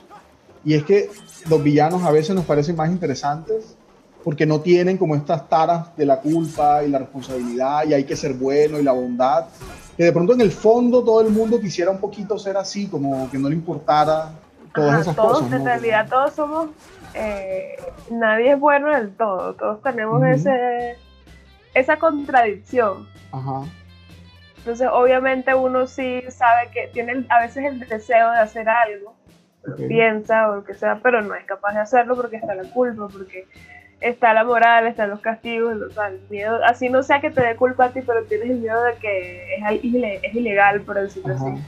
y 0.65 0.73
es 0.73 0.83
que 0.83 1.09
los 1.49 1.61
villanos 1.61 2.03
a 2.03 2.11
veces 2.11 2.35
nos 2.35 2.45
parecen 2.45 2.75
más 2.75 2.89
interesantes 2.89 3.75
porque 4.23 4.45
no 4.45 4.61
tienen 4.61 4.97
como 4.97 5.15
estas 5.15 5.49
taras 5.49 5.95
de 5.97 6.05
la 6.05 6.21
culpa 6.21 6.83
y 6.83 6.89
la 6.89 6.99
responsabilidad 6.99 7.83
y 7.85 7.93
hay 7.93 8.05
que 8.05 8.15
ser 8.15 8.33
bueno 8.33 8.79
y 8.79 8.83
la 8.83 8.93
bondad, 8.93 9.45
que 9.97 10.05
de 10.05 10.13
pronto 10.13 10.33
en 10.33 10.41
el 10.41 10.51
fondo 10.51 11.03
todo 11.03 11.21
el 11.21 11.29
mundo 11.29 11.59
quisiera 11.59 11.91
un 11.91 11.99
poquito 11.99 12.39
ser 12.39 12.55
así, 12.55 12.87
como 12.87 13.29
que 13.29 13.37
no 13.37 13.49
le 13.49 13.55
importara 13.55 14.31
todas 14.73 14.91
Ajá, 14.91 15.01
esas 15.01 15.15
todos, 15.15 15.39
cosas. 15.41 15.53
en 15.53 15.65
realidad 15.65 16.07
todos 16.09 16.33
somos, 16.33 16.69
eh, 17.13 17.75
nadie 18.09 18.53
es 18.53 18.59
bueno 18.59 18.89
del 18.95 19.13
todo, 19.15 19.53
todos 19.55 19.81
tenemos 19.81 20.23
ese, 20.23 20.95
esa 21.73 21.97
contradicción. 21.97 23.07
Ajá. 23.31 23.63
Entonces, 24.63 24.87
obviamente 24.89 25.53
uno 25.53 25.85
sí 25.87 26.23
sabe 26.29 26.69
que 26.71 26.87
tiene 26.93 27.25
a 27.27 27.41
veces 27.41 27.65
el 27.65 27.79
deseo 27.81 28.31
de 28.31 28.39
hacer 28.39 28.69
algo, 28.69 29.13
piensa 29.89 30.49
o 30.49 30.55
lo 30.55 30.63
que 30.63 30.73
sea, 30.73 31.01
pero 31.03 31.21
no 31.21 31.35
es 31.35 31.43
capaz 31.43 31.73
de 31.73 31.81
hacerlo 31.81 32.15
porque 32.15 32.37
está 32.37 32.55
la 32.55 32.63
culpa, 32.69 33.09
porque 33.09 33.45
está 33.99 34.33
la 34.33 34.45
moral, 34.45 34.87
están 34.87 35.09
los 35.09 35.19
castigos, 35.19 35.81
o 35.81 35.91
sea, 35.91 36.07
el 36.07 36.21
miedo, 36.29 36.63
así 36.63 36.87
no 36.87 37.03
sea 37.03 37.19
que 37.19 37.29
te 37.29 37.41
dé 37.41 37.57
culpa 37.57 37.87
a 37.87 37.89
ti, 37.91 37.99
pero 38.07 38.23
tienes 38.23 38.51
el 38.51 38.59
miedo 38.59 38.81
de 38.83 38.93
que 38.95 39.55
es, 39.55 40.23
es 40.23 40.33
ilegal, 40.33 40.79
por 40.83 40.95
decirlo 40.95 41.33
Ajá. 41.33 41.43
así. 41.45 41.61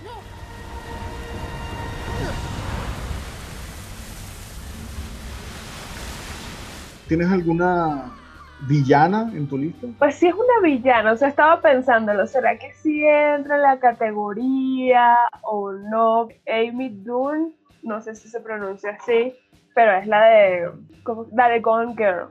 ¿Tienes 7.10 7.28
alguna 7.28 8.15
villana 8.62 9.30
en 9.34 9.48
tu 9.48 9.58
lista? 9.58 9.88
Pues 10.00 10.16
sí 10.16 10.28
es 10.28 10.34
una 10.34 10.60
villana, 10.64 11.12
o 11.12 11.18
sea, 11.18 11.28
estaba 11.28 11.62
pensándolo, 11.62 12.26
¿será 12.28 12.58
que 12.58 12.74
sí 12.74 13.04
entra 13.06 13.56
en 13.58 13.62
la 13.62 13.80
categoría 13.80 15.16
o 15.44 15.72
no? 15.72 16.30
Amy 16.48 16.90
Dunn, 16.90 17.54
no 17.84 18.02
sé 18.02 18.16
si 18.16 18.28
se 18.30 18.40
pronuncia 18.40 18.98
así, 19.02 19.34
pero 19.74 19.94
es 19.98 20.08
la 20.08 20.26
de, 20.26 20.70
¿cómo? 21.04 21.28
la 21.34 21.50
de 21.50 21.60
Gone 21.60 21.94
Girl. 21.96 22.28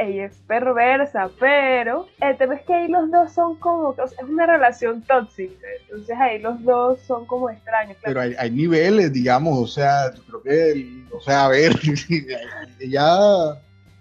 Ella 0.00 0.26
es 0.26 0.36
perversa, 0.46 1.28
pero 1.40 2.06
el 2.20 2.36
tema 2.36 2.54
es 2.54 2.62
que 2.62 2.72
ahí 2.72 2.86
los 2.88 3.10
dos 3.10 3.32
son 3.32 3.56
como, 3.58 3.88
o 3.88 3.94
sea, 3.94 4.04
es 4.22 4.28
una 4.30 4.46
relación 4.46 5.02
tóxica, 5.02 5.66
entonces 5.82 6.16
ahí 6.20 6.38
los 6.38 6.62
dos 6.62 7.00
son 7.00 7.26
como 7.26 7.50
extraños. 7.50 7.96
claro. 7.96 8.04
Pero 8.06 8.20
hay, 8.20 8.34
hay 8.38 8.50
niveles, 8.52 9.12
digamos, 9.12 9.58
o 9.58 9.66
sea, 9.66 10.14
yo 10.14 10.22
creo 10.22 10.42
que, 10.42 10.70
el- 10.70 11.04
o 11.12 11.20
sea, 11.20 11.46
a 11.46 11.48
ver, 11.48 11.72
ella 12.80 13.56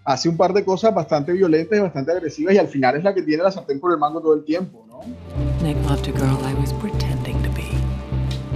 hace 0.08 0.30
un 0.30 0.38
par 0.38 0.54
de 0.54 0.64
cosas 0.64 0.96
bastante 0.96 1.34
violentas 1.34 1.78
y 1.78 1.82
bastante 1.82 2.14
agresivas 2.14 2.56
y 2.56 2.58
al 2.58 2.70
final 2.70 2.96
es 2.96 3.04
la 3.04 3.14
que 3.14 3.22
tiene 3.22 3.44
la 3.44 3.52
sartén 3.52 3.78
por 3.78 3.92
el 3.92 3.98
mango 3.98 4.22
todo 4.22 4.36
el 4.36 4.46
tiempo, 4.46 4.86
¿no? 4.88 5.02
Nick 5.62 5.76
loved 5.86 6.08
a 6.08 6.18
girl 6.18 6.40
I 6.50 6.54
was 6.54 6.72
pretending 6.76 7.36
to 7.44 7.50
be. 7.50 7.68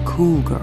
Cool 0.05 0.41
girl. 0.43 0.61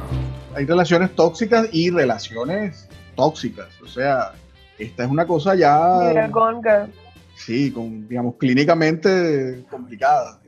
Hay 0.54 0.64
relaciones 0.64 1.14
tóxicas 1.14 1.68
y 1.72 1.90
relaciones 1.90 2.88
tóxicas, 3.14 3.68
o 3.82 3.86
sea, 3.86 4.32
esta 4.78 5.04
es 5.04 5.10
una 5.10 5.26
cosa 5.26 5.54
Mira, 5.54 6.14
ya, 6.14 6.28
Gone 6.28 6.60
Girl. 6.62 6.90
sí, 7.36 7.70
con, 7.70 8.08
digamos, 8.08 8.36
clínicamente 8.36 9.66
complicada. 9.68 10.38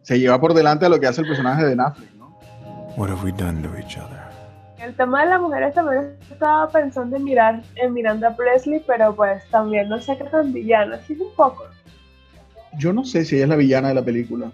Se 0.00 0.18
lleva 0.18 0.40
por 0.40 0.54
delante 0.54 0.86
a 0.86 0.88
lo 0.88 0.98
que 0.98 1.08
hace 1.08 1.20
el 1.20 1.28
personaje 1.28 1.66
de 1.66 1.76
Netflix, 1.76 2.14
¿no? 2.14 2.38
What 2.96 3.10
have 3.10 3.22
we 3.22 3.32
done 3.32 3.62
to 3.62 3.68
each 3.78 3.98
other? 3.98 4.19
El 4.82 4.94
tema 4.96 5.22
de 5.24 5.30
las 5.30 5.40
mujeres 5.40 5.74
también 5.74 6.16
estaba 6.30 6.68
pensando 6.70 7.16
en 7.16 7.24
mirar 7.24 7.62
en 7.76 7.92
Miranda 7.92 8.34
Presley, 8.34 8.82
pero 8.86 9.14
pues 9.14 9.42
también 9.50 9.88
no 9.88 10.00
sé 10.00 10.16
qué 10.16 10.24
tan 10.24 10.52
villana, 10.52 10.98
sí 11.06 11.12
es 11.12 11.20
un 11.20 11.34
poco. 11.36 11.64
Yo 12.78 12.92
no 12.92 13.04
sé 13.04 13.24
si 13.24 13.36
ella 13.36 13.44
es 13.44 13.48
la 13.50 13.56
villana 13.56 13.88
de 13.88 13.94
la 13.94 14.02
película. 14.04 14.50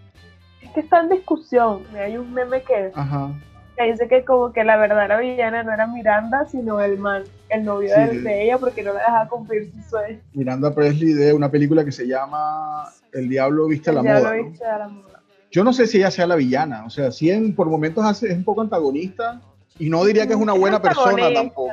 Es 0.62 0.70
que 0.70 0.80
está 0.80 1.00
en 1.00 1.10
discusión. 1.10 1.82
Hay 1.96 2.16
un 2.16 2.32
meme 2.32 2.62
que, 2.62 2.90
Ajá. 2.94 3.30
que 3.76 3.84
dice 3.92 4.08
que 4.08 4.24
como 4.24 4.52
que 4.52 4.64
la 4.64 4.76
verdadera 4.78 5.18
villana 5.20 5.62
no 5.62 5.72
era 5.72 5.86
Miranda, 5.86 6.44
sino 6.46 6.80
el 6.80 6.98
man, 6.98 7.22
el 7.50 7.64
novio 7.64 7.90
Sí. 7.94 8.16
de, 8.16 8.20
de 8.22 8.44
ella, 8.44 8.58
porque 8.58 8.82
no 8.82 8.94
la 8.94 9.00
dejaba 9.00 9.28
cumplir 9.28 9.70
su 9.70 9.90
sueño. 9.90 10.18
Miranda 10.32 10.74
Presley 10.74 11.12
de 11.12 11.32
una 11.34 11.50
película 11.50 11.84
que 11.84 11.92
se 11.92 12.06
llama 12.06 12.84
El 13.12 13.28
Diablo 13.28 13.68
Viste 13.68 13.90
a 13.90 13.92
la 13.92 14.02
Moda. 14.02 14.20
lo 14.34 14.36
¿no? 14.42 14.44
viste 14.50 14.64
a 14.66 14.78
la 14.78 14.88
moda. 14.88 15.20
Yo 15.52 15.62
no 15.62 15.72
sé 15.72 15.86
si 15.86 15.98
ella 15.98 16.10
sea 16.10 16.26
la 16.26 16.34
villana, 16.36 16.84
o 16.84 16.90
sea, 16.90 17.12
si 17.12 17.30
en, 17.30 17.54
por 17.54 17.68
momentos 17.68 18.04
hace, 18.04 18.26
es 18.32 18.36
un 18.36 18.44
poco 18.44 18.62
antagonista 18.62 19.40
y 19.78 19.88
no 19.88 20.04
diría 20.04 20.26
que 20.26 20.32
es 20.32 20.38
una 20.38 20.52
buena 20.52 20.80
persona 20.80 21.32
tampoco. 21.32 21.72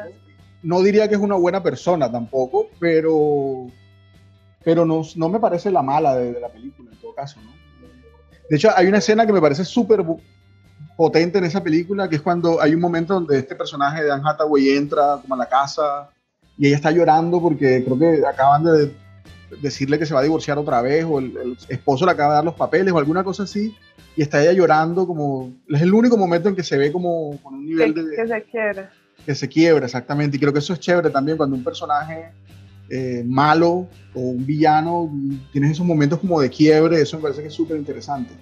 No 0.62 0.82
diría 0.82 1.08
que 1.08 1.16
es 1.16 1.22
una 1.22 1.36
buena 1.36 1.62
persona 1.62 2.10
tampoco, 2.12 2.70
pero, 2.80 3.68
pero 4.64 4.86
no, 4.86 5.02
no 5.16 5.30
me 5.30 5.40
parece 5.40 5.70
la 5.72 5.82
mala 5.82 6.16
de, 6.16 6.34
de 6.34 6.40
la 6.40 6.50
película 6.50 6.90
en 6.92 6.98
todo 7.00 7.14
caso, 7.14 7.40
¿no? 7.42 7.52
De 8.50 8.56
hecho, 8.58 8.70
hay 8.76 8.88
una 8.88 9.00
escena 9.00 9.26
que 9.26 9.34
me 9.34 9.42
parece 9.42 9.66
súper 9.66 10.04
potente 10.96 11.38
en 11.38 11.46
esa 11.46 11.64
película, 11.64 12.08
que 12.08 12.18
es 12.18 12.22
cuando 12.22 12.62
hay 12.62 12.74
un 12.74 12.82
momento 12.82 13.14
donde 13.14 13.40
este 13.40 13.56
personaje 13.56 14.04
de 14.04 14.12
Anne 14.12 14.24
Hathaway 14.26 14.70
entra 14.70 15.18
como 15.22 15.36
a 15.36 15.38
la 15.38 15.48
casa 15.48 16.10
y 16.58 16.68
ella 16.68 16.76
está 16.76 16.92
llorando 16.92 17.42
porque 17.42 17.84
creo 17.84 17.98
que 17.98 18.26
acaban 18.26 18.64
de 18.64 18.94
decirle 19.62 20.00
que 20.00 20.06
se 20.06 20.14
va 20.14 20.20
a 20.20 20.24
divorciar 20.24 20.58
otra 20.58 20.82
vez 20.82 21.06
o 21.08 21.20
el, 21.20 21.36
el 21.38 21.58
esposo 21.70 22.06
le 22.06 22.12
acaba 22.12 22.32
de 22.34 22.36
dar 22.38 22.46
los 22.46 22.56
papeles 22.56 22.94
o 22.94 22.98
alguna 22.98 23.24
cosa 23.24 23.44
así 23.44 23.76
y 24.16 24.22
está 24.22 24.42
ella 24.42 24.54
llorando 24.54 25.06
como 25.08 25.52
es 25.70 25.82
el 25.82 25.94
único 25.94 26.18
momento 26.18 26.50
en 26.50 26.56
que 26.56 26.64
se 26.64 26.78
ve 26.78 26.92
como 26.92 27.38
con 27.42 27.56
un 27.56 27.62
Que, 27.68 27.74
nivel 27.74 27.94
de 27.94 28.16
que 28.16 28.28
se 28.28 28.44
quiera. 28.44 28.92
que 29.26 29.36
se 29.36 29.48
quiebra 29.50 29.86
exactamente 29.86 30.38
y 30.38 30.40
creo 30.40 30.54
que 30.54 30.60
eso 30.60 30.74
es 30.74 30.80
chévere 30.80 31.10
también 31.10 31.38
cuando 31.38 31.56
un 31.56 31.64
personaje 31.64 32.32
eh, 32.90 33.24
malo 33.26 33.88
o 34.14 34.20
un 34.20 34.46
villano 34.46 35.10
tienes 35.52 35.72
esos 35.72 35.86
momentos 35.86 36.20
como 36.20 36.40
de 36.42 36.50
quiebre 36.50 37.02
eso 37.02 37.18
me 37.18 37.24
parece 37.24 37.42
que 37.42 37.48
es 37.48 37.54
súper 37.54 37.78
interesante. 37.78 38.34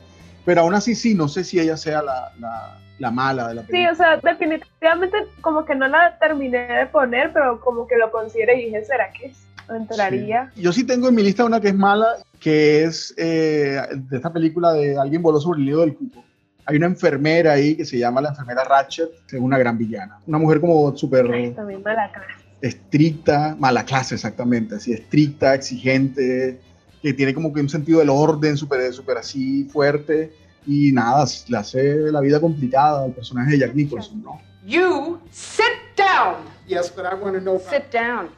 Pero 0.43 0.61
aún 0.61 0.73
así 0.73 0.95
sí 0.95 1.13
no 1.13 1.27
sé 1.27 1.43
si 1.43 1.59
ella 1.59 1.77
sea 1.77 2.01
la, 2.01 2.33
la, 2.39 2.79
la 2.97 3.11
mala 3.11 3.47
de 3.49 3.55
la 3.55 3.61
Sí, 3.61 3.67
película. 3.67 3.91
o 3.91 3.95
sea, 3.95 4.17
definitivamente 4.17 5.17
como 5.41 5.63
que 5.65 5.75
no 5.75 5.87
la 5.87 6.17
terminé 6.17 6.57
de 6.67 6.87
poner, 6.87 7.31
pero 7.31 7.59
como 7.61 7.85
que 7.87 7.95
lo 7.95 8.11
consideré 8.11 8.59
y 8.59 8.65
dije, 8.65 8.83
¿será 8.83 9.11
que 9.13 9.31
entraría? 9.75 10.51
Yo 10.55 10.71
sí 10.71 10.83
tengo 10.83 11.09
en 11.09 11.15
mi 11.15 11.23
lista 11.23 11.45
una 11.45 11.59
que 11.59 11.69
es 11.69 11.75
mala, 11.75 12.07
que 12.39 12.83
es 12.83 13.13
eh, 13.17 13.81
de 13.93 14.17
esta 14.17 14.31
película 14.31 14.73
de 14.73 14.97
Alguien 14.97 15.21
voló 15.21 15.39
sobre 15.39 15.59
el 15.59 15.65
nido 15.65 15.81
del 15.81 15.95
cuco. 15.95 16.23
Hay 16.65 16.77
una 16.77 16.85
enfermera 16.85 17.53
ahí 17.53 17.75
que 17.75 17.85
se 17.85 17.97
llama 17.97 18.21
la 18.21 18.29
enfermera 18.29 18.63
Ratchet, 18.63 19.09
que 19.27 19.37
es 19.37 19.41
una 19.41 19.57
gran 19.57 19.77
villana. 19.77 20.19
Una 20.27 20.37
mujer 20.37 20.61
como 20.61 20.95
súper 20.95 21.23
También 21.55 21.81
mala 21.83 22.11
clase. 22.11 22.45
estricta, 22.61 23.55
mala 23.59 23.83
clase 23.83 24.15
exactamente, 24.15 24.75
así 24.75 24.93
estricta, 24.93 25.55
exigente, 25.55 26.59
que 27.01 27.13
tiene 27.13 27.33
como 27.33 27.51
que 27.51 27.61
un 27.61 27.69
sentido 27.69 27.99
del 27.99 28.09
orden 28.09 28.57
súper 28.57 28.93
súper 28.93 29.17
así 29.17 29.63
fuerte 29.65 30.31
y 30.67 30.91
nada, 30.91 31.25
le 31.47 31.57
hace 31.57 31.95
la 32.11 32.21
vida 32.21 32.39
complicada 32.39 33.05
al 33.05 33.11
personaje 33.13 33.51
de 33.51 33.59
Jack 33.59 33.73
Nicholson, 33.73 34.21
¿no? 34.21 34.39
You 34.65 35.19
sit 35.31 35.65
down. 35.97 36.35
Yes, 36.67 36.93
but 36.95 37.05
I 37.05 37.15
want 37.15 37.33
to 37.35 37.41
know. 37.41 37.59
Sit 37.59 37.91
down. 37.91 38.29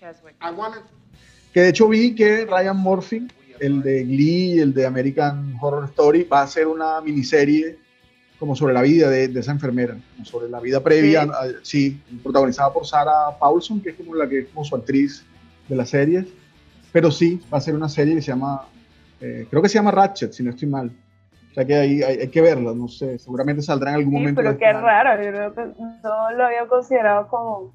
Cheswick. 0.00 0.34
I 0.40 0.50
want 0.56 0.74
to. 0.74 0.80
Que 1.52 1.60
de 1.62 1.68
hecho 1.68 1.88
vi 1.88 2.14
que 2.14 2.46
Ryan 2.46 2.76
Murphy, 2.76 3.28
el 3.58 3.82
de 3.82 4.04
Glee 4.04 4.54
y 4.54 4.58
el 4.60 4.72
de 4.72 4.86
American 4.86 5.54
Horror 5.60 5.84
Story, 5.90 6.24
va 6.24 6.40
a 6.40 6.44
hacer 6.44 6.66
una 6.66 7.00
miniserie 7.00 7.78
como 8.38 8.56
sobre 8.56 8.72
la 8.72 8.80
vida 8.82 9.10
de, 9.10 9.28
de 9.28 9.40
esa 9.40 9.52
enfermera, 9.52 9.96
como 10.14 10.24
sobre 10.24 10.48
la 10.48 10.60
vida 10.60 10.82
previa, 10.82 11.24
Sí. 11.24 11.30
a- 11.30 11.44
sí, 11.62 12.02
protagonizada 12.22 12.72
por 12.72 12.86
Sarah 12.86 13.36
Paulson, 13.38 13.80
que 13.82 13.90
es 13.90 13.96
como 13.96 14.14
la 14.14 14.26
que 14.28 14.38
es 14.40 14.48
como 14.48 14.64
su 14.64 14.74
actriz 14.74 15.24
de 15.68 15.76
la 15.76 15.84
serie. 15.84 16.24
Pero 16.92 17.10
sí, 17.10 17.40
va 17.52 17.58
a 17.58 17.60
ser 17.60 17.74
una 17.74 17.88
serie 17.88 18.14
que 18.14 18.22
se 18.22 18.28
llama, 18.32 18.62
eh, 19.20 19.46
creo 19.50 19.60
que 19.60 19.68
se 19.68 19.74
llama 19.74 19.90
Ratchet, 19.90 20.32
si 20.32 20.42
no 20.42 20.50
estoy 20.50 20.68
mal. 20.68 20.90
O 21.50 21.54
sea 21.54 21.64
que 21.66 21.74
hay, 21.74 22.02
hay, 22.02 22.18
hay 22.20 22.28
que 22.28 22.40
verla, 22.40 22.72
no 22.74 22.88
sé, 22.88 23.18
seguramente 23.18 23.60
saldrá 23.60 23.90
en 23.90 23.96
algún 23.96 24.12
Sí, 24.14 24.18
momento. 24.18 24.40
pero 24.40 24.56
qué 24.56 24.64
canal. 24.64 24.82
raro, 24.84 25.22
yo 25.22 25.30
creo 25.30 25.54
que 25.54 25.82
no 26.02 26.30
lo 26.32 26.44
había 26.46 26.66
considerado 26.68 27.28
como... 27.28 27.72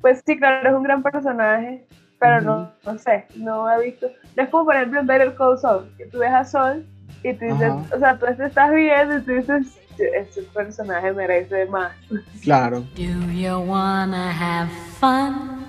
Pues 0.00 0.22
sí, 0.24 0.38
claro, 0.38 0.68
es 0.68 0.74
un 0.74 0.82
gran 0.82 1.02
personaje, 1.02 1.84
pero 2.20 2.40
no, 2.40 2.72
no 2.84 2.98
sé, 2.98 3.26
no 3.36 3.70
he 3.70 3.86
visto... 3.86 4.06
No 4.36 4.42
es 4.44 4.48
como 4.48 4.64
por 4.66 4.76
ejemplo 4.76 5.00
en 5.00 5.06
Better 5.06 5.34
Call 5.34 5.58
Saul, 5.58 5.90
que 5.96 6.06
tú 6.06 6.18
ves 6.18 6.30
a 6.30 6.44
Sol 6.44 6.86
y 7.24 7.34
tú 7.34 7.44
dices, 7.44 7.70
Ajá. 7.70 7.96
o 7.96 7.98
sea, 7.98 8.18
tú 8.18 8.26
te 8.36 8.46
estás 8.46 8.72
viendo 8.72 9.18
y 9.18 9.20
tú 9.22 9.32
dices, 9.32 9.78
este 9.98 10.42
personaje 10.54 11.12
merece 11.12 11.66
más. 11.66 11.92
Claro. 12.42 12.80
Do 12.96 13.02
you 13.32 13.58
wanna 13.58 14.30
have 14.30 14.70
fun? 15.00 15.66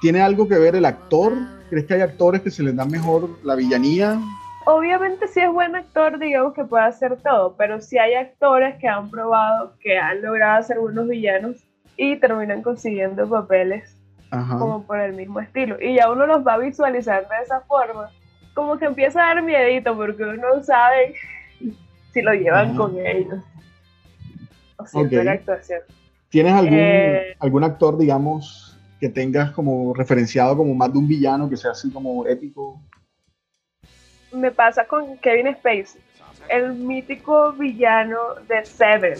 ¿Tiene 0.00 0.20
algo 0.20 0.48
que 0.48 0.58
ver 0.58 0.76
el 0.76 0.84
actor? 0.84 1.32
¿Crees 1.68 1.86
que 1.86 1.94
hay 1.94 2.00
actores 2.02 2.42
que 2.42 2.50
se 2.50 2.62
les 2.62 2.74
da 2.74 2.84
mejor 2.84 3.30
la 3.42 3.54
villanía? 3.54 4.18
Obviamente 4.66 5.26
si 5.28 5.40
es 5.40 5.50
buen 5.50 5.74
actor, 5.74 6.18
digamos 6.18 6.52
que 6.54 6.64
puede 6.64 6.84
hacer 6.84 7.16
todo, 7.22 7.54
pero 7.56 7.80
sí 7.80 7.98
hay 7.98 8.14
actores 8.14 8.76
que 8.78 8.88
han 8.88 9.10
probado 9.10 9.74
que 9.80 9.98
han 9.98 10.22
logrado 10.22 10.62
ser 10.62 10.78
buenos 10.78 11.08
villanos 11.08 11.66
y 12.02 12.16
terminan 12.16 12.62
consiguiendo 12.62 13.28
papeles 13.28 13.94
Ajá. 14.30 14.56
como 14.58 14.84
por 14.86 14.98
el 14.98 15.12
mismo 15.12 15.38
estilo. 15.38 15.76
Y 15.78 15.96
ya 15.96 16.10
uno 16.10 16.26
los 16.26 16.46
va 16.46 16.54
a 16.54 16.58
visualizar 16.58 17.28
de 17.28 17.34
esa 17.42 17.60
forma. 17.60 18.10
Como 18.54 18.78
que 18.78 18.86
empieza 18.86 19.22
a 19.22 19.34
dar 19.34 19.42
miedito 19.42 19.94
porque 19.94 20.22
uno 20.22 20.64
sabe 20.64 21.14
si 22.10 22.22
lo 22.22 22.32
llevan 22.32 22.68
Ajá. 22.70 22.76
con 22.78 22.96
ellos. 23.06 23.44
O 24.78 24.86
siempre 24.86 25.18
Ok. 25.18 25.24
la 25.26 25.32
actuación. 25.32 25.80
¿Tienes 26.30 26.54
algún, 26.54 26.78
Eh, 26.78 27.36
algún 27.38 27.64
actor, 27.64 27.98
digamos, 27.98 28.78
que 28.98 29.10
tengas 29.10 29.50
como 29.50 29.92
referenciado 29.92 30.56
como 30.56 30.74
más 30.74 30.90
de 30.90 30.98
un 31.00 31.06
villano 31.06 31.50
que 31.50 31.56
sea 31.58 31.72
así 31.72 31.90
como 31.92 32.26
épico? 32.26 32.80
Me 34.32 34.50
pasa 34.50 34.86
con 34.86 35.18
Kevin 35.18 35.54
Spacey, 35.54 36.00
el 36.48 36.72
mítico 36.72 37.52
villano 37.52 38.16
de 38.48 38.64
Seven. 38.64 39.18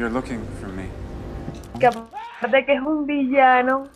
You're 0.00 0.10
looking 0.10 0.40
for 0.58 0.70
me. 0.70 0.84
que 1.78 1.86
aparte 1.86 2.64
que 2.64 2.72
es 2.72 2.80
un 2.80 3.04
villano 3.06 3.90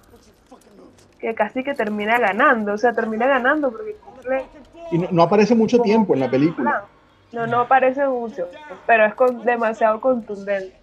que 1.18 1.34
casi 1.34 1.64
que 1.64 1.72
termina 1.72 2.18
ganando, 2.18 2.74
o 2.74 2.76
sea, 2.76 2.92
termina 2.92 3.26
ganando 3.26 3.70
porque 3.70 3.96
cumple 4.04 4.44
Y 4.90 4.98
no, 4.98 5.08
no 5.10 5.22
aparece 5.22 5.54
mucho 5.54 5.80
tiempo 5.80 6.12
en 6.12 6.20
la 6.20 6.30
película. 6.30 6.84
no, 7.32 7.46
no 7.46 7.60
aparece 7.60 8.06
mucho, 8.06 8.46
pero 8.86 9.06
es 9.06 9.14
con, 9.14 9.42
demasiado 9.46 9.98
contundente. 10.02 10.76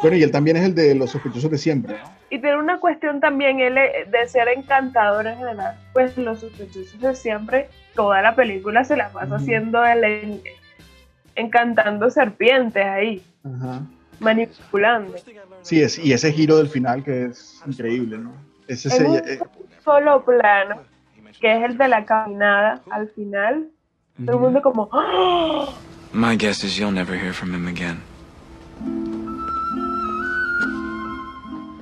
Bueno, 0.00 0.16
y 0.16 0.22
él 0.22 0.30
también 0.30 0.56
es 0.56 0.62
el 0.64 0.76
de 0.76 0.94
los 0.94 1.10
sospechosos 1.10 1.50
de 1.50 1.58
siempre, 1.58 1.98
¿no? 1.98 2.08
Y 2.30 2.40
tiene 2.40 2.56
una 2.56 2.78
cuestión 2.78 3.18
también 3.18 3.58
él 3.58 3.76
eh, 3.78 4.06
de 4.08 4.28
ser 4.28 4.46
encantador 4.46 5.26
en 5.26 5.38
general, 5.38 5.76
pues 5.92 6.16
los 6.16 6.38
sospechosos 6.38 7.00
de 7.00 7.16
siempre, 7.16 7.68
toda 7.96 8.22
la 8.22 8.36
película 8.36 8.84
se 8.84 8.96
la 8.96 9.08
pasa 9.08 9.34
haciendo 9.34 9.84
él 9.84 10.04
en- 10.04 10.42
encantando 11.36 12.10
serpientes 12.10 12.84
ahí, 12.84 13.22
Ajá. 13.44 13.82
manipulando. 14.20 15.14
Sí, 15.62 15.80
es, 15.82 15.98
y 15.98 16.12
ese 16.12 16.32
giro 16.32 16.56
del 16.58 16.68
final 16.68 17.02
que 17.02 17.26
es 17.26 17.62
increíble, 17.66 18.18
¿no? 18.18 18.32
Ese 18.68 18.88
En 18.88 18.94
se- 18.96 19.06
un 19.08 19.16
eh, 19.16 19.38
solo 19.84 20.24
plano, 20.24 20.82
que 21.40 21.56
es 21.56 21.62
el 21.70 21.76
de 21.78 21.88
la 21.88 22.04
caminada 22.04 22.82
al 22.90 23.08
final, 23.08 23.68
todo 24.24 24.36
el 24.36 24.42
mundo 24.42 24.62
como 24.62 24.88
¡Ah! 24.92 25.68
My 26.12 26.36
guess 26.36 26.62
is 26.64 26.76
you'll 26.76 26.92
never 26.94 27.16
hear 27.16 27.32
from 27.32 27.52
him 27.54 27.66
again. 27.66 28.00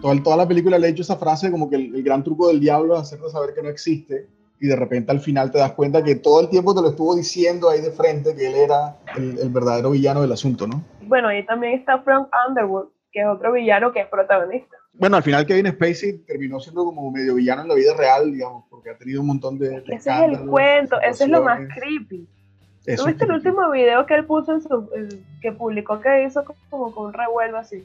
toda, 0.01 0.23
toda 0.23 0.37
la 0.39 0.49
película 0.49 0.79
le 0.79 0.89
he 0.89 0.91
hecho 0.91 1.03
esa 1.03 1.17
frase 1.17 1.51
como 1.51 1.69
que 1.71 1.77
el, 1.77 1.95
el 1.95 2.03
gran 2.03 2.23
truco 2.25 2.49
del 2.49 2.61
diablo 2.61 2.95
es 2.97 3.03
hacerte 3.03 3.31
saber 3.31 3.55
que 3.55 3.63
no 3.63 3.69
existe 3.69 4.27
y 4.62 4.69
de 4.69 4.76
repente 4.76 5.11
al 5.11 5.19
final 5.19 5.50
te 5.50 5.59
das 5.59 5.73
cuenta 5.73 6.04
que 6.04 6.14
todo 6.14 6.40
el 6.40 6.49
tiempo 6.49 6.73
te 6.73 6.81
lo 6.83 6.90
estuvo 6.90 7.16
diciendo 7.16 7.69
ahí 7.69 7.81
de 7.81 7.90
frente 7.90 8.33
que 8.37 8.47
él 8.47 8.54
era 8.54 8.97
el, 9.16 9.37
el 9.40 9.49
verdadero 9.50 9.90
villano 9.90 10.23
del 10.23 10.31
asunto, 10.31 10.69
¿no? 10.69 10.81
Bueno, 11.00 11.26
ahí 11.26 11.45
también 11.45 11.81
está 11.81 11.99
Frank 12.02 12.28
Underwood, 12.49 12.87
que 13.11 13.23
es 13.23 13.26
otro 13.26 13.52
villano 13.52 13.92
que 13.92 14.02
es 14.02 14.07
protagonista. 14.07 14.76
Bueno, 14.92 15.16
al 15.16 15.25
final 15.25 15.45
Kevin 15.47 15.66
Spacey 15.66 16.19
terminó 16.19 16.61
siendo 16.61 16.85
como 16.85 17.11
medio 17.11 17.35
villano 17.35 17.62
en 17.62 17.69
la 17.71 17.75
vida 17.75 17.92
real, 17.99 18.31
digamos, 18.33 18.64
porque 18.71 18.90
ha 18.90 18.97
tenido 18.97 19.21
un 19.23 19.26
montón 19.26 19.59
de... 19.59 19.69
de 19.71 19.76
Ese 19.88 20.11
es 20.11 20.21
el 20.21 20.38
cuento, 20.47 21.00
ese 21.00 21.25
es 21.25 21.31
lo 21.31 21.42
más 21.42 21.59
creepy. 21.75 22.28
Eso 22.87 23.02
¿Tú 23.02 23.09
viste 23.09 23.25
el 23.25 23.33
último 23.33 23.69
video 23.73 24.07
que 24.07 24.14
él 24.14 24.26
puso 24.26 24.52
en 24.52 24.61
su, 24.62 24.88
el- 24.95 25.25
que 25.40 25.50
publicó 25.50 26.00
que 26.00 26.23
hizo 26.25 26.45
como 26.71 26.95
con 26.95 27.07
un 27.07 27.12
revuelo 27.14 27.59
así? 27.59 27.85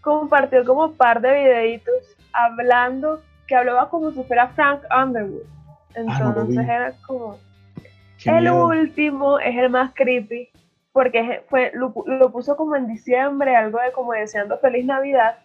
Compartió 0.00 0.64
como 0.64 0.86
un 0.86 0.94
par 0.94 1.20
de 1.20 1.32
videitos 1.32 1.94
hablando, 2.32 3.22
que 3.46 3.54
hablaba 3.54 3.88
como 3.88 4.10
si 4.10 4.20
fuera 4.24 4.48
Frank 4.48 4.80
Underwood. 4.90 5.42
Ah, 5.96 6.02
no. 6.20 6.28
Entonces 6.28 6.58
era 6.64 6.92
como, 7.06 7.38
Qué 8.22 8.30
el 8.30 8.40
miedo. 8.42 8.66
último 8.66 9.38
es 9.38 9.56
el 9.56 9.70
más 9.70 9.92
creepy, 9.94 10.50
porque 10.92 11.42
fue, 11.48 11.70
lo, 11.74 11.92
pu- 11.94 12.06
lo 12.06 12.30
puso 12.32 12.56
como 12.56 12.76
en 12.76 12.86
diciembre, 12.88 13.56
algo 13.56 13.78
de 13.80 13.92
como 13.92 14.12
deseando 14.12 14.58
feliz 14.58 14.84
Navidad, 14.84 15.38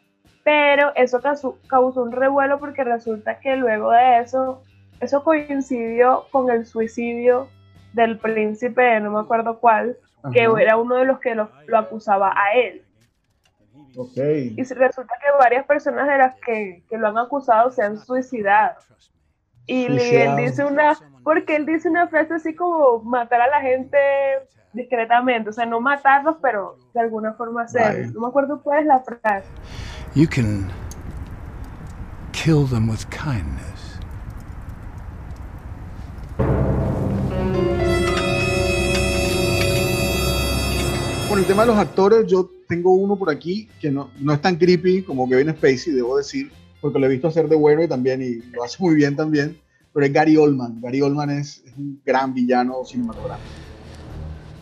pero 0.44 0.92
eso 0.96 1.22
causó, 1.22 1.58
causó 1.68 2.04
un 2.04 2.12
revuelo 2.12 2.60
porque 2.60 2.84
resulta 2.84 3.40
que 3.40 3.56
luego 3.56 3.92
de 3.92 4.20
eso, 4.20 4.64
eso 5.00 5.24
coincidió 5.24 6.26
con 6.32 6.50
el 6.50 6.66
suicidio 6.66 7.48
del 7.94 8.18
príncipe, 8.18 9.00
no 9.00 9.12
me 9.12 9.20
acuerdo 9.20 9.60
cuál, 9.60 9.98
que 10.34 10.44
era 10.60 10.78
uno 10.78 10.96
de 10.96 11.06
los 11.06 11.20
que 11.20 11.36
lo, 11.36 11.50
lo 11.68 11.78
acusaba 11.78 12.34
a 12.36 12.54
él. 12.56 12.82
Y 14.58 14.64
resulta 14.64 15.14
que 15.22 15.30
varias 15.38 15.66
personas 15.66 16.08
de 16.08 16.18
las 16.18 16.36
que, 16.42 16.84
que 16.90 16.98
lo 16.98 17.08
han 17.10 17.18
acusado 17.18 17.70
se 17.72 17.84
han 17.84 17.98
suicidado. 17.98 18.76
Y 19.66 19.86
él 19.86 20.00
Suicidado. 20.00 20.38
dice 20.38 20.66
una, 20.66 20.98
porque 21.24 21.56
él 21.56 21.66
dice 21.66 21.90
una 21.90 22.08
frase 22.08 22.34
así 22.34 22.54
como 22.54 23.02
matar 23.04 23.42
a 23.42 23.48
la 23.48 23.62
gente 23.62 23.98
discretamente, 24.74 25.50
o 25.50 25.54
sea, 25.54 25.66
no 25.66 25.80
matarlos, 25.80 26.38
pero 26.42 26.78
de 26.94 27.00
alguna 27.00 27.34
forma 27.34 27.64
hacerlo. 27.64 28.12
No 28.14 28.22
me 28.22 28.28
acuerdo 28.28 28.62
cuál 28.62 28.80
es 28.82 28.86
la 28.88 29.00
frase. 29.00 29.48
You 30.16 30.28
can 30.28 30.70
kill 32.32 32.68
them 32.68 32.90
with 32.90 33.06
kindness. 33.10 34.00
Con 41.30 41.40
el 41.40 41.46
tema 41.46 41.64
de 41.64 41.68
los 41.70 41.78
actores, 41.78 42.28
yo 42.28 42.50
tengo 42.68 42.94
uno 42.94 43.16
por 43.16 43.30
aquí 43.30 43.68
que 43.80 43.90
no, 43.90 44.10
no 44.20 44.34
es 44.34 44.42
tan 44.42 44.56
creepy 44.56 45.04
como 45.04 45.28
Kevin 45.28 45.50
Spacey, 45.52 45.94
debo 45.94 46.18
decir, 46.18 46.52
porque 46.84 47.00
lo 47.00 47.06
he 47.06 47.10
visto 47.10 47.30
hacer 47.30 47.48
de 47.48 47.56
bueno 47.56 47.82
y 47.82 47.88
también, 47.88 48.22
y 48.22 48.36
lo 48.54 48.62
hace 48.62 48.76
muy 48.84 48.94
bien 48.94 49.16
también, 49.16 49.58
pero 49.94 50.06
es 50.06 50.12
Gary 50.12 50.36
Oldman. 50.36 50.82
Gary 50.82 51.02
Oldman 51.02 51.30
es, 51.30 51.64
es 51.66 51.74
un 51.78 52.02
gran 52.06 52.34
villano 52.34 52.84
cinematográfico. 52.84 53.50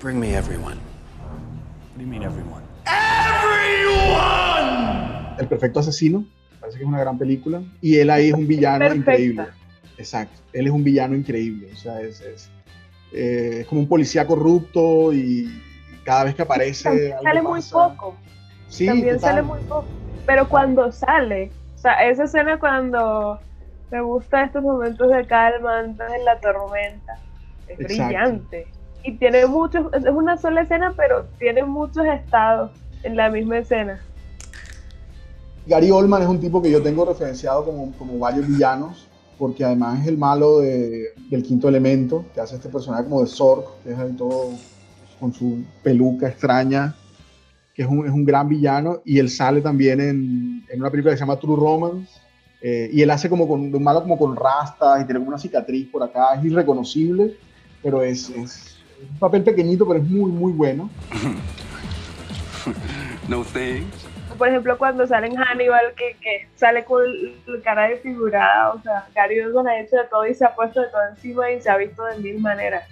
Bring 0.04 0.20
me 0.20 0.36
everyone. 0.36 0.76
What 0.76 1.98
do 1.98 2.02
you 2.04 2.08
mean 2.08 2.22
everyone? 2.22 2.62
El 5.40 5.48
perfecto 5.48 5.80
asesino, 5.80 6.24
parece 6.60 6.78
que 6.78 6.84
es 6.84 6.88
una 6.88 7.00
gran 7.00 7.18
película, 7.18 7.64
y 7.82 7.96
él 7.98 8.12
ahí 8.12 8.28
es 8.28 8.36
un 8.36 8.48
villano 8.48 8.78
Perfecta. 8.80 9.12
increíble. 9.14 9.46
Exacto, 9.98 10.40
él 10.54 10.68
es 10.68 10.72
un 10.72 10.84
villano 10.84 11.16
increíble, 11.16 11.70
o 11.74 11.76
sea, 11.76 12.02
es, 12.02 12.22
es, 12.22 12.52
eh, 13.14 13.58
es 13.62 13.68
como 13.68 13.82
un 13.82 13.88
policía 13.88 14.28
corrupto 14.28 15.12
y 15.12 15.50
cada 16.06 16.26
vez 16.26 16.36
que 16.36 16.44
aparece... 16.44 16.84
También 16.84 17.14
algo 17.14 17.24
sale 17.24 17.42
muy 17.42 17.60
pasa. 17.62 17.72
poco. 17.72 18.16
Sí, 18.70 18.86
También 18.86 19.16
total. 19.16 19.30
sale 19.32 19.42
muy 19.42 19.60
poco. 19.62 19.86
Pero 20.28 20.48
cuando 20.48 20.92
sale, 20.92 21.52
sea, 21.82 21.94
esa 22.08 22.24
escena 22.26 22.60
cuando 22.60 23.40
me 23.90 24.02
gusta 24.02 24.44
estos 24.44 24.64
momentos 24.64 25.10
de 25.10 25.26
calma 25.26 25.80
antes 25.80 26.12
de 26.12 26.24
la 26.24 26.40
tormenta, 26.40 27.18
es 27.68 27.80
Exacto. 27.80 28.04
brillante. 28.06 28.68
Y 29.04 29.18
tiene 29.18 29.48
muchos, 29.48 29.92
es 29.94 30.06
una 30.06 30.38
sola 30.38 30.62
escena, 30.62 30.94
pero 30.96 31.26
tiene 31.40 31.64
muchos 31.64 32.06
estados 32.06 32.72
en 33.04 33.18
la 33.18 33.30
misma 33.30 33.58
escena. 33.58 34.00
Gary 35.66 35.92
Oldman 35.92 36.22
es 36.22 36.28
un 36.28 36.40
tipo 36.40 36.62
que 36.62 36.72
yo 36.72 36.82
tengo 36.82 37.06
referenciado 37.06 37.66
como, 37.66 37.92
como 37.98 38.18
varios 38.20 38.48
villanos, 38.48 39.08
porque 39.38 39.66
además 39.66 40.02
es 40.02 40.08
el 40.08 40.18
malo 40.18 40.60
de- 40.60 41.08
del 41.30 41.44
quinto 41.44 41.68
elemento, 41.68 42.26
que 42.34 42.42
hace 42.42 42.56
este 42.56 42.70
personaje 42.70 43.04
como 43.04 43.22
de 43.22 43.28
Zork, 43.28 43.82
que 43.84 43.92
es 43.92 43.98
ahí 43.98 44.12
todo 44.14 44.50
con 45.20 45.34
su 45.34 45.64
peluca 45.84 46.28
extraña, 46.28 46.96
que 47.74 47.84
es 47.84 47.88
un, 47.88 48.06
es 48.06 48.12
un 48.12 48.26
gran 48.26 48.50
villano, 48.50 49.02
y 49.06 49.20
él 49.20 49.30
sale 49.30 49.62
también 49.62 50.00
en, 50.00 50.66
en 50.70 50.80
una 50.80 50.90
película 50.90 51.14
que 51.14 51.18
se 51.18 51.22
llama 51.24 51.40
True 51.40 51.56
Romance, 51.56 52.20
eh, 52.62 52.90
y 52.94 53.02
él 53.02 53.10
hace 53.10 53.28
como 53.28 53.48
con, 53.48 53.72
de 53.72 53.78
un 53.78 53.84
malo 53.84 54.04
como 54.04 54.20
con 54.20 54.36
rastas 54.36 55.02
y 55.02 55.06
tiene 55.06 55.20
como 55.20 55.30
una 55.30 55.40
cicatriz 55.40 55.88
por 55.90 56.04
acá, 56.04 56.36
es 56.36 56.46
irreconocible, 56.46 57.36
pero 57.82 58.04
es, 58.04 58.30
es 58.30 58.78
un 59.02 59.18
papel 59.18 59.44
pequeñito, 59.44 59.88
pero 59.88 60.00
es 60.00 60.08
muy, 60.08 60.32
muy 60.32 60.52
bueno. 60.52 60.90
No 63.28 63.44
thanks. 63.44 64.08
Por 64.38 64.50
ejemplo, 64.50 64.78
cuando 64.78 65.06
sale 65.08 65.28
en 65.28 65.36
Hannibal, 65.36 65.94
que, 65.96 66.16
que 66.22 66.48
sale 66.56 66.84
con 66.84 67.02
la 67.48 67.62
cara 67.64 67.90
desfigurada, 67.90 68.72
o 68.72 68.82
sea, 68.82 69.08
Gary 69.16 69.40
Oldman 69.40 69.68
ha 69.68 69.80
hecho 69.80 69.98
de 69.98 70.06
todo 70.10 70.28
y 70.28 70.34
se 70.34 70.46
ha 70.46 70.56
puesto 70.56 70.82
de 70.82 70.88
todo 70.88 71.02
encima 71.10 71.52
y 71.52 71.62
se 71.62 71.70
ha 71.70 71.78
visto 71.78 72.04
de 72.06 72.18
mil 72.18 72.40
maneras. 72.40 72.84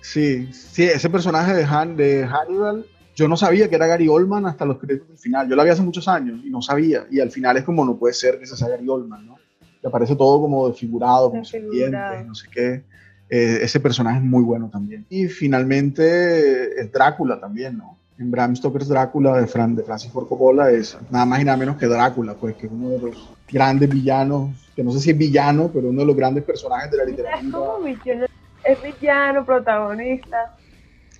Sí, 0.00 0.52
sí, 0.52 0.84
ese 0.84 1.08
personaje 1.08 1.54
de, 1.54 1.64
Han, 1.64 1.96
de 1.96 2.26
Hannibal, 2.26 2.84
yo 3.16 3.26
no 3.26 3.36
sabía 3.36 3.68
que 3.68 3.74
era 3.74 3.86
Gary 3.88 4.06
Oldman 4.08 4.46
hasta 4.46 4.64
los 4.64 4.78
créditos 4.78 5.08
del 5.08 5.18
final. 5.18 5.48
Yo 5.48 5.56
la 5.56 5.64
vi 5.64 5.70
hace 5.70 5.82
muchos 5.82 6.06
años 6.06 6.38
y 6.44 6.50
no 6.50 6.62
sabía. 6.62 7.06
Y 7.10 7.18
al 7.18 7.30
final 7.32 7.56
es 7.56 7.64
como 7.64 7.84
no 7.84 7.96
puede 7.96 8.14
ser 8.14 8.38
que 8.38 8.46
sea 8.46 8.68
Gary 8.68 8.88
Oldman, 8.88 9.26
¿no? 9.26 9.38
Le 9.82 9.88
aparece 9.88 10.14
todo 10.14 10.40
como 10.40 10.68
desfigurado, 10.68 11.30
Desfigurado. 11.30 11.72
dientes, 11.72 12.26
no 12.26 12.34
sé 12.34 12.46
qué. 12.52 12.84
Eh, 13.28 13.58
ese 13.62 13.80
personaje 13.80 14.18
es 14.18 14.24
muy 14.24 14.44
bueno 14.44 14.68
también. 14.70 15.04
Y 15.08 15.26
finalmente 15.28 16.80
es 16.80 16.92
Drácula 16.92 17.40
también, 17.40 17.78
¿no? 17.78 17.96
En 18.18 18.30
Bram 18.30 18.54
Stoker's 18.56 18.88
Drácula 18.88 19.36
de, 19.40 19.46
Fran, 19.46 19.74
de 19.76 19.82
Francis 19.82 20.10
Ford 20.10 20.26
Coppola 20.28 20.70
es 20.70 20.96
nada 21.10 21.26
más 21.26 21.40
y 21.40 21.44
nada 21.44 21.56
menos 21.58 21.76
que 21.76 21.86
Drácula, 21.86 22.34
pues 22.34 22.54
que 22.56 22.66
es 22.66 22.72
uno 22.72 22.90
de 22.90 22.98
los 23.00 23.30
grandes 23.50 23.88
villanos, 23.90 24.50
que 24.74 24.82
no 24.82 24.90
sé 24.92 25.00
si 25.00 25.10
es 25.10 25.18
villano, 25.18 25.70
pero 25.72 25.88
uno 25.90 26.00
de 26.00 26.06
los 26.06 26.16
grandes 26.16 26.44
personajes 26.44 26.90
de 26.90 26.96
la 26.98 27.02
Es 27.04 27.08
literatura. 27.10 27.50
como 27.50 27.80
villano, 27.84 28.26
es 28.64 28.78
villano, 28.82 29.44
protagonista. 29.44 30.56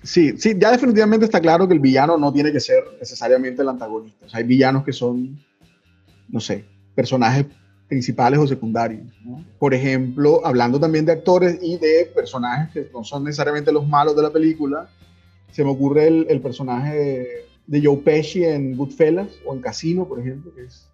Sí, 0.07 0.37
sí, 0.37 0.55
ya 0.57 0.71
definitivamente 0.71 1.25
está 1.25 1.41
claro 1.41 1.67
que 1.67 1.73
el 1.73 1.81
villano 1.81 2.17
no 2.17 2.31
tiene 2.31 2.53
que 2.53 2.61
ser 2.61 2.81
necesariamente 2.97 3.61
el 3.61 3.67
antagonista. 3.67 4.25
O 4.25 4.29
sea, 4.29 4.39
hay 4.39 4.45
villanos 4.45 4.85
que 4.85 4.93
son, 4.93 5.37
no 6.29 6.39
sé, 6.39 6.63
personajes 6.95 7.45
principales 7.89 8.39
o 8.39 8.47
secundarios. 8.47 9.05
Por 9.59 9.73
ejemplo, 9.73 10.45
hablando 10.45 10.79
también 10.79 11.05
de 11.05 11.11
actores 11.11 11.59
y 11.61 11.77
de 11.77 12.09
personajes 12.15 12.71
que 12.71 12.89
no 12.93 13.03
son 13.03 13.25
necesariamente 13.25 13.69
los 13.73 13.85
malos 13.85 14.15
de 14.15 14.21
la 14.21 14.31
película, 14.31 14.89
se 15.51 15.65
me 15.65 15.71
ocurre 15.71 16.07
el, 16.07 16.39
personaje 16.39 17.45
de, 17.65 17.81
Joe 17.83 17.97
Pesci 17.97 18.45
en 18.45 18.77
Goodfellas 18.77 19.27
o 19.45 19.53
en 19.53 19.59
Casino, 19.59 20.07
por 20.07 20.21
ejemplo, 20.21 20.55
que 20.55 20.63
es 20.63 20.87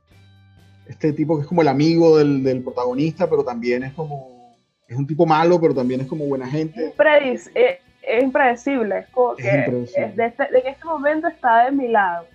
este 0.88 1.14
tipo 1.14 1.36
que 1.36 1.44
es 1.44 1.48
como 1.48 1.62
el 1.62 1.68
amigo 1.68 2.18
del, 2.18 2.64
protagonista, 2.64 3.30
pero 3.30 3.44
también 3.44 3.84
es 3.84 3.94
como, 3.94 4.58
es 4.88 4.98
un 4.98 5.06
tipo 5.06 5.28
malo, 5.28 5.62
pero 5.62 5.76
también 5.76 6.02
es 6.02 6.08
como 6.08 6.26
buena 6.26 6.48
gente. 6.48 6.96
Predic- 6.98 7.52
eh, 7.54 7.78
es 8.06 8.24
impredecible, 8.24 9.00
es 9.00 9.08
como 9.10 9.34
Es 9.38 9.44
que 9.46 9.56
impredecible. 9.58 10.14
de 10.16 10.26
este- 10.26 10.60
en 10.60 10.68
este 10.68 10.86
momento 10.86 11.28
está 11.28 11.66
de 11.66 11.72
mi 11.72 11.88
lado. 11.88 12.26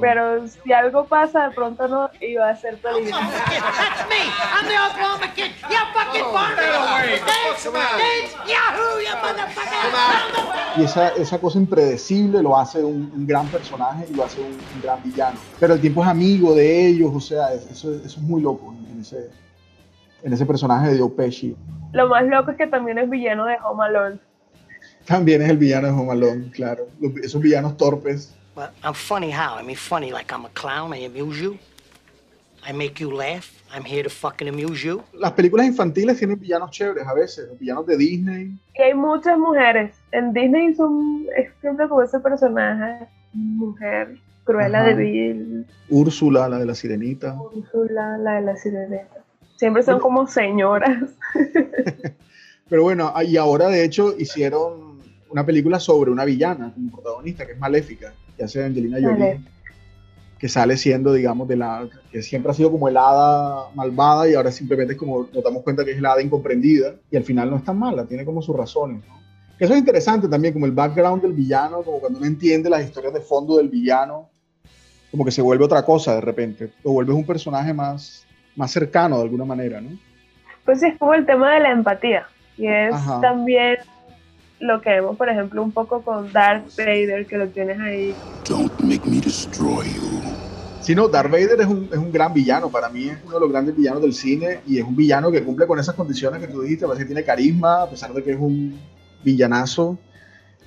Pero 0.00 0.48
si 0.48 0.72
algo 0.72 1.04
pasa, 1.04 1.48
de 1.48 1.54
pronto 1.54 1.86
no 1.86 2.10
iba 2.20 2.48
a 2.48 2.56
ser 2.56 2.78
peligroso. 2.78 3.20
Motherfucker. 9.22 10.80
Y 10.80 10.84
esa, 10.84 11.08
esa 11.10 11.38
cosa 11.38 11.58
impredecible 11.58 12.42
lo 12.42 12.56
hace 12.56 12.82
un, 12.82 13.10
un 13.14 13.26
gran 13.26 13.46
personaje 13.48 14.06
y 14.10 14.14
lo 14.14 14.24
hace 14.24 14.40
un, 14.40 14.46
un 14.74 14.82
gran 14.82 15.02
villano. 15.02 15.38
Pero 15.58 15.74
el 15.74 15.80
tiempo 15.80 16.02
es 16.02 16.08
amigo 16.08 16.54
de 16.54 16.86
ellos, 16.88 17.10
o 17.14 17.20
sea, 17.20 17.52
es- 17.52 17.70
eso, 17.70 17.92
eso 17.94 18.04
es 18.04 18.18
muy 18.18 18.40
loco 18.42 18.74
en 18.92 19.00
ese, 19.00 19.30
en 20.22 20.32
ese 20.32 20.46
personaje 20.46 20.90
de 20.92 20.98
Joe 20.98 21.10
Pesci. 21.10 21.56
Lo 21.92 22.08
más 22.08 22.24
loco 22.24 22.50
es 22.50 22.56
que 22.56 22.66
también 22.66 22.98
es 22.98 23.08
villano 23.08 23.46
de 23.46 23.56
Home 23.64 23.84
Alone. 23.84 24.18
También 25.08 25.40
es 25.40 25.48
el 25.48 25.56
villano 25.56 25.86
de 25.88 25.94
Home 25.94 26.12
Alone, 26.12 26.50
claro. 26.50 26.86
Esos 27.22 27.40
villanos 27.40 27.78
torpes. 27.78 28.36
Well, 28.54 28.68
I'm 28.84 28.92
funny 28.92 29.30
how? 29.32 29.58
I 29.58 29.64
mean, 29.64 29.74
funny 29.74 30.10
like 30.10 30.30
I'm 30.30 30.44
a 30.44 30.50
clown. 30.50 30.92
I 30.92 31.06
amuse 31.06 31.40
you. 31.40 31.56
I 32.68 32.74
make 32.74 33.00
you 33.00 33.10
laugh. 33.10 33.50
I'm 33.72 33.84
here 33.84 34.02
to 34.02 34.10
fucking 34.10 34.48
amuse 34.48 34.84
you. 34.84 35.02
Las 35.14 35.32
películas 35.32 35.66
infantiles 35.66 36.18
tienen 36.18 36.38
villanos 36.38 36.70
chéveres 36.72 37.06
a 37.06 37.14
veces, 37.14 37.48
los 37.48 37.58
villanos 37.58 37.86
de 37.86 37.96
Disney. 37.96 38.58
Y 38.74 38.82
hay 38.82 38.92
muchas 38.92 39.38
mujeres. 39.38 39.94
En 40.12 40.34
Disney 40.34 40.74
son 40.74 41.24
es 41.38 41.50
siempre 41.62 41.88
como 41.88 42.02
ese 42.02 42.20
personaje, 42.20 43.06
mujer, 43.32 44.18
Cruella 44.44 44.80
Ajá. 44.80 44.88
de 44.88 44.94
Vil, 44.94 45.66
Úrsula, 45.88 46.50
la 46.50 46.58
de 46.58 46.66
la 46.66 46.74
sirenita. 46.74 47.34
Úrsula, 47.40 48.18
la 48.18 48.34
de 48.34 48.42
la 48.42 48.56
sirenita. 48.56 49.24
Siempre 49.56 49.82
son 49.82 50.00
como 50.00 50.26
señoras. 50.26 50.98
Pero 52.68 52.82
bueno, 52.82 53.10
y 53.22 53.38
ahora 53.38 53.68
de 53.68 53.84
hecho 53.84 54.14
hicieron 54.18 54.87
una 55.30 55.44
película 55.44 55.78
sobre 55.78 56.10
una 56.10 56.24
villana 56.24 56.72
como 56.72 56.90
protagonista, 56.90 57.46
que 57.46 57.52
es 57.52 57.58
Maléfica, 57.58 58.12
que 58.36 58.44
hace 58.44 58.64
Angelina 58.64 58.98
Jolie, 59.00 59.40
que 60.38 60.48
sale 60.48 60.76
siendo, 60.76 61.12
digamos, 61.12 61.48
de 61.48 61.56
la 61.56 61.88
que 62.12 62.22
siempre 62.22 62.52
ha 62.52 62.54
sido 62.54 62.70
como 62.70 62.88
el 62.88 62.96
hada 62.96 63.70
malvada 63.74 64.28
y 64.28 64.34
ahora 64.34 64.52
simplemente 64.52 64.92
es 64.92 64.98
como 64.98 65.28
nos 65.32 65.42
damos 65.42 65.62
cuenta 65.62 65.84
que 65.84 65.90
es 65.90 66.00
la 66.00 66.12
hada 66.12 66.22
incomprendida 66.22 66.94
y 67.10 67.16
al 67.16 67.24
final 67.24 67.50
no 67.50 67.56
es 67.56 67.64
tan 67.64 67.78
mala, 67.78 68.04
tiene 68.06 68.24
como 68.24 68.40
sus 68.40 68.56
razones. 68.56 69.02
¿no? 69.06 69.18
Que 69.58 69.64
Eso 69.64 69.74
es 69.74 69.80
interesante 69.80 70.28
también, 70.28 70.54
como 70.54 70.66
el 70.66 70.72
background 70.72 71.22
del 71.22 71.32
villano, 71.32 71.82
como 71.82 71.98
cuando 71.98 72.18
uno 72.18 72.28
entiende 72.28 72.70
las 72.70 72.84
historias 72.84 73.12
de 73.12 73.20
fondo 73.20 73.56
del 73.56 73.68
villano, 73.68 74.30
como 75.10 75.24
que 75.24 75.32
se 75.32 75.42
vuelve 75.42 75.64
otra 75.64 75.84
cosa 75.84 76.14
de 76.14 76.20
repente, 76.20 76.70
lo 76.84 76.92
vuelves 76.92 77.16
un 77.16 77.26
personaje 77.26 77.72
más, 77.74 78.24
más 78.54 78.70
cercano 78.70 79.16
de 79.16 79.22
alguna 79.22 79.44
manera, 79.44 79.80
¿no? 79.80 79.90
Pues 80.64 80.82
es 80.82 80.96
como 80.98 81.14
el 81.14 81.26
tema 81.26 81.54
de 81.54 81.60
la 81.60 81.72
empatía. 81.72 82.26
Y 82.56 82.66
es 82.66 82.92
Ajá. 82.92 83.20
también 83.20 83.78
lo 84.60 84.80
que 84.80 84.90
vemos, 84.90 85.16
por 85.16 85.28
ejemplo, 85.28 85.62
un 85.62 85.72
poco 85.72 86.02
con 86.02 86.32
Darth 86.32 86.76
Vader, 86.76 87.26
que 87.26 87.38
lo 87.38 87.48
tienes 87.48 87.78
ahí. 87.80 88.14
Don't 88.48 88.72
make 88.82 89.08
me 89.08 89.20
destroy 89.20 89.86
you. 89.86 90.20
Sí, 90.80 90.94
no, 90.94 91.08
Darth 91.08 91.30
Vader 91.30 91.60
es 91.60 91.66
un, 91.66 91.88
es 91.92 91.98
un 91.98 92.10
gran 92.10 92.32
villano, 92.32 92.70
para 92.70 92.88
mí 92.88 93.08
es 93.08 93.18
uno 93.24 93.34
de 93.34 93.40
los 93.40 93.50
grandes 93.50 93.76
villanos 93.76 94.00
del 94.00 94.14
cine 94.14 94.60
y 94.66 94.78
es 94.78 94.84
un 94.84 94.96
villano 94.96 95.30
que 95.30 95.44
cumple 95.44 95.66
con 95.66 95.78
esas 95.78 95.94
condiciones 95.94 96.40
que 96.40 96.48
tú 96.48 96.62
dijiste, 96.62 96.86
parece 96.86 97.04
que 97.04 97.08
tiene 97.08 97.24
carisma, 97.24 97.82
a 97.82 97.90
pesar 97.90 98.12
de 98.12 98.22
que 98.22 98.32
es 98.32 98.38
un 98.38 98.78
villanazo, 99.22 99.98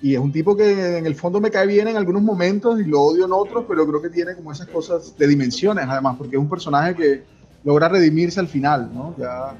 y 0.02 0.16
es 0.16 0.20
un 0.20 0.32
tipo 0.32 0.56
que 0.56 0.98
en 0.98 1.06
el 1.06 1.16
fondo 1.16 1.40
me 1.40 1.52
cae 1.52 1.68
bien 1.68 1.88
en 1.88 1.96
algunos 1.96 2.24
momentos 2.24 2.80
y 2.80 2.86
lo 2.86 3.02
odio 3.02 3.26
en 3.26 3.32
otros, 3.34 3.66
pero 3.68 3.86
creo 3.86 4.02
que 4.02 4.10
tiene 4.10 4.36
como 4.36 4.52
esas 4.52 4.68
cosas 4.68 5.16
de 5.18 5.28
dimensiones 5.28 5.86
además, 5.88 6.16
porque 6.18 6.36
es 6.38 6.42
un 6.42 6.50
personaje 6.50 6.96
que 6.96 7.24
logra 7.64 7.88
redimirse 7.88 8.40
al 8.40 8.48
final, 8.48 8.90
¿no? 8.94 9.16
Ya, 9.18 9.54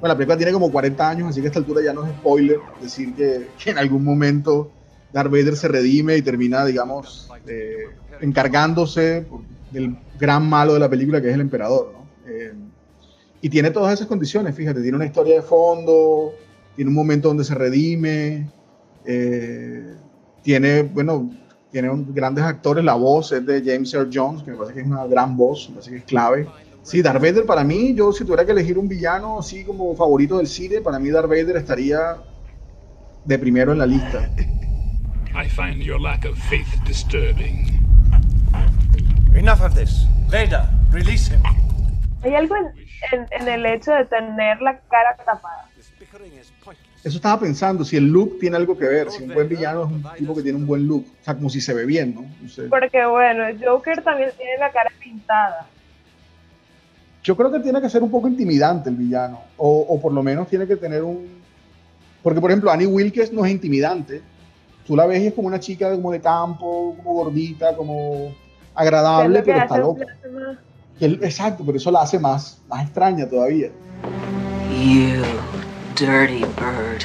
bueno, 0.00 0.14
la 0.14 0.16
película 0.16 0.36
tiene 0.36 0.52
como 0.52 0.70
40 0.70 1.08
años, 1.08 1.28
así 1.28 1.40
que 1.40 1.46
a 1.46 1.50
esta 1.50 1.58
altura 1.58 1.82
ya 1.82 1.92
no 1.92 2.04
es 2.04 2.12
spoiler 2.12 2.58
decir 2.80 3.14
que, 3.14 3.48
en 3.64 3.78
algún 3.78 4.04
momento 4.04 4.70
Darth 5.12 5.30
Vader 5.30 5.56
se 5.56 5.68
redime 5.68 6.16
y 6.16 6.22
termina, 6.22 6.64
digamos, 6.64 7.30
eh, 7.46 7.84
encargándose 8.20 9.26
del 9.70 9.96
gran 10.18 10.48
malo 10.48 10.74
de 10.74 10.80
la 10.80 10.88
película 10.88 11.20
que 11.20 11.28
es 11.28 11.34
el 11.34 11.40
emperador, 11.40 11.92
¿no? 11.92 12.06
Eh, 12.30 12.52
y 13.40 13.48
tiene 13.48 13.70
todas 13.70 13.94
esas 13.94 14.06
condiciones, 14.06 14.54
fíjate, 14.54 14.82
tiene 14.82 14.96
una 14.96 15.06
historia 15.06 15.36
de 15.36 15.42
fondo, 15.42 16.32
tiene 16.74 16.88
un 16.88 16.94
momento 16.94 17.28
donde 17.28 17.44
se 17.44 17.54
redime, 17.54 18.50
eh, 19.04 19.94
tiene, 20.42 20.82
bueno, 20.82 21.30
tiene 21.70 21.90
grandes 22.08 22.44
actores, 22.44 22.84
la 22.84 22.94
voz 22.94 23.32
es 23.32 23.44
de 23.46 23.62
James 23.64 23.92
Earl 23.94 24.10
Jones, 24.12 24.42
que 24.42 24.50
me 24.50 24.56
parece 24.56 24.74
que 24.74 24.80
es 24.80 24.86
una 24.86 25.06
gran 25.06 25.36
voz, 25.36 25.68
me 25.68 25.76
parece 25.76 25.90
que 25.90 25.96
es 25.98 26.04
clave. 26.04 26.46
Sí, 26.86 27.02
Darth 27.02 27.20
Vader 27.20 27.44
para 27.44 27.64
mí, 27.64 27.94
yo 27.94 28.12
si 28.12 28.22
tuviera 28.24 28.46
que 28.46 28.52
elegir 28.52 28.78
un 28.78 28.86
villano 28.86 29.40
así 29.40 29.64
como 29.64 29.96
favorito 29.96 30.38
del 30.38 30.46
cine, 30.46 30.80
para 30.80 31.00
mí 31.00 31.10
Darth 31.10 31.28
Vader 31.28 31.56
estaría 31.56 32.16
de 33.24 33.38
primero 33.40 33.72
en 33.72 33.78
la 33.78 33.86
lista. 33.86 34.30
I 35.34 35.48
find 35.48 35.82
your 35.82 36.00
lack 36.00 36.24
of 36.26 36.38
faith 36.48 36.68
disturbing. 36.86 37.66
Enough 39.34 39.62
of 39.62 39.74
this. 39.74 40.06
Vader, 40.30 40.62
release 40.92 41.28
him. 41.34 41.40
Hay 42.22 42.34
algo 42.36 42.54
en, 42.56 42.66
en- 43.12 43.26
en 43.42 43.48
el 43.48 43.66
hecho 43.66 43.90
de 43.92 44.04
tener 44.04 44.60
la 44.62 44.78
cara 44.88 45.16
tapada. 45.16 45.68
Eso 47.04 47.16
estaba 47.16 47.40
pensando, 47.40 47.84
si 47.84 47.96
el 47.96 48.06
look 48.06 48.38
tiene 48.38 48.56
algo 48.56 48.78
que 48.78 48.86
ver, 48.86 49.10
si 49.10 49.24
un 49.24 49.34
buen 49.34 49.48
villano 49.48 49.84
es 49.84 49.90
un 49.90 50.04
tipo 50.16 50.34
que 50.36 50.42
tiene 50.42 50.58
un 50.58 50.66
buen 50.66 50.86
look, 50.86 51.04
o 51.20 51.24
sea, 51.24 51.34
como 51.34 51.50
si 51.50 51.60
se 51.60 51.74
ve 51.74 51.84
bien, 51.84 52.14
¿no? 52.14 52.22
No 52.40 52.48
sé. 52.48 52.62
Porque 52.68 53.04
bueno, 53.06 53.44
Joker 53.64 54.02
también 54.04 54.30
tiene 54.36 54.56
la 54.58 54.70
cara 54.70 54.90
pintada. 55.02 55.66
Yo 57.26 57.36
creo 57.36 57.50
que 57.50 57.58
tiene 57.58 57.80
que 57.80 57.90
ser 57.90 58.04
un 58.04 58.10
poco 58.12 58.28
intimidante 58.28 58.88
el 58.88 58.94
villano, 58.94 59.40
o, 59.56 59.80
o 59.88 60.00
por 60.00 60.12
lo 60.12 60.22
menos 60.22 60.46
tiene 60.46 60.64
que 60.64 60.76
tener 60.76 61.02
un... 61.02 61.26
Porque, 62.22 62.40
por 62.40 62.52
ejemplo, 62.52 62.70
Annie 62.70 62.86
Wilkes 62.86 63.32
no 63.32 63.44
es 63.44 63.50
intimidante. 63.50 64.22
Tú 64.86 64.94
la 64.94 65.06
ves 65.06 65.20
y 65.20 65.26
es 65.26 65.34
como 65.34 65.48
una 65.48 65.58
chica 65.58 65.90
como 65.90 66.12
de 66.12 66.20
campo, 66.20 66.94
como 66.96 67.14
gordita, 67.14 67.74
como 67.74 68.32
agradable, 68.72 69.42
pero 69.42 69.58
está 69.58 69.76
loca. 69.76 70.06
exacto, 71.00 71.64
pero 71.66 71.78
eso 71.78 71.90
la 71.90 72.02
hace 72.02 72.16
más, 72.20 72.60
más 72.68 72.84
extraña 72.84 73.28
todavía. 73.28 73.72
You 74.70 75.24
dirty 75.98 76.44
bird. 76.54 77.02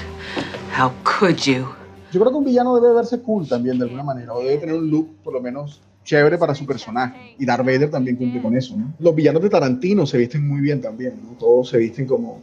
How 0.78 0.92
could 1.04 1.38
you? 1.38 1.66
Yo 2.12 2.20
creo 2.20 2.30
que 2.30 2.38
un 2.38 2.46
villano 2.46 2.80
debe 2.80 2.94
verse 2.94 3.20
cool 3.22 3.48
también, 3.48 3.80
de 3.80 3.86
alguna 3.86 4.04
manera, 4.04 4.36
o 4.36 4.44
debe 4.44 4.60
tener 4.60 4.76
un 4.76 4.88
look, 4.88 5.16
por 5.24 5.34
lo 5.34 5.42
menos, 5.42 5.82
chévere 6.04 6.38
para 6.38 6.56
su 6.56 6.66
personaje. 6.66 7.36
Y 7.38 7.46
Darth 7.46 7.66
Vader 7.66 7.90
también 7.90 8.16
cumple 8.16 8.42
con 8.42 8.56
eso, 8.56 8.76
¿no? 8.78 8.94
Los 9.00 9.16
villanos 9.16 9.42
de 9.42 9.50
Tarantino 9.50 10.06
se 10.06 10.18
visten 10.18 10.48
muy 10.48 10.62
bien 10.62 10.82
también, 10.82 11.20
¿no? 11.24 11.38
Todos 11.38 11.70
se 11.70 11.78
visten 11.78 12.06
como, 12.06 12.42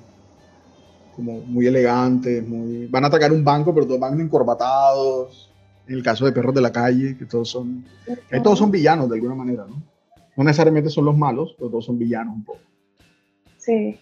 como 1.14 1.40
muy 1.40 1.66
elegantes, 1.66 2.46
muy... 2.46 2.86
Van 2.86 3.04
a 3.04 3.08
atacar 3.08 3.32
un 3.32 3.44
banco, 3.44 3.74
pero 3.74 3.86
todos 3.86 4.00
van 4.00 4.20
encorbatados. 4.20 5.52
En 5.86 5.94
el 5.94 6.02
caso 6.02 6.26
de 6.26 6.32
Perros 6.32 6.54
de 6.54 6.60
la 6.60 6.72
Calle, 6.72 7.16
que 7.16 7.24
todos 7.24 7.48
son... 7.48 7.84
que 8.30 8.40
todos 8.40 8.58
son 8.58 8.70
villanos, 8.70 9.08
de 9.08 9.16
alguna 9.16 9.34
manera, 9.34 9.64
¿no? 9.68 9.82
No 10.36 10.44
necesariamente 10.44 10.90
son 10.90 11.04
los 11.04 11.16
malos, 11.16 11.54
pero 11.58 11.70
todos 11.70 11.84
son 11.84 11.98
villanos 11.98 12.34
un 12.36 12.44
poco. 12.44 12.60
Sí. 13.56 13.98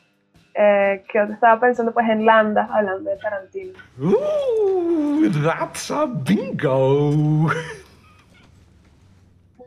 Eh, 0.58 1.04
que 1.10 1.18
yo 1.18 1.32
estaba 1.32 1.60
pensando 1.60 1.92
pues 1.92 2.08
en 2.08 2.24
Landa, 2.24 2.68
hablando 2.72 3.10
de 3.10 3.16
Tarantino. 3.16 3.72
Ooh, 4.00 5.30
that's 5.42 5.90
a 5.90 6.06
bingo. 6.06 7.50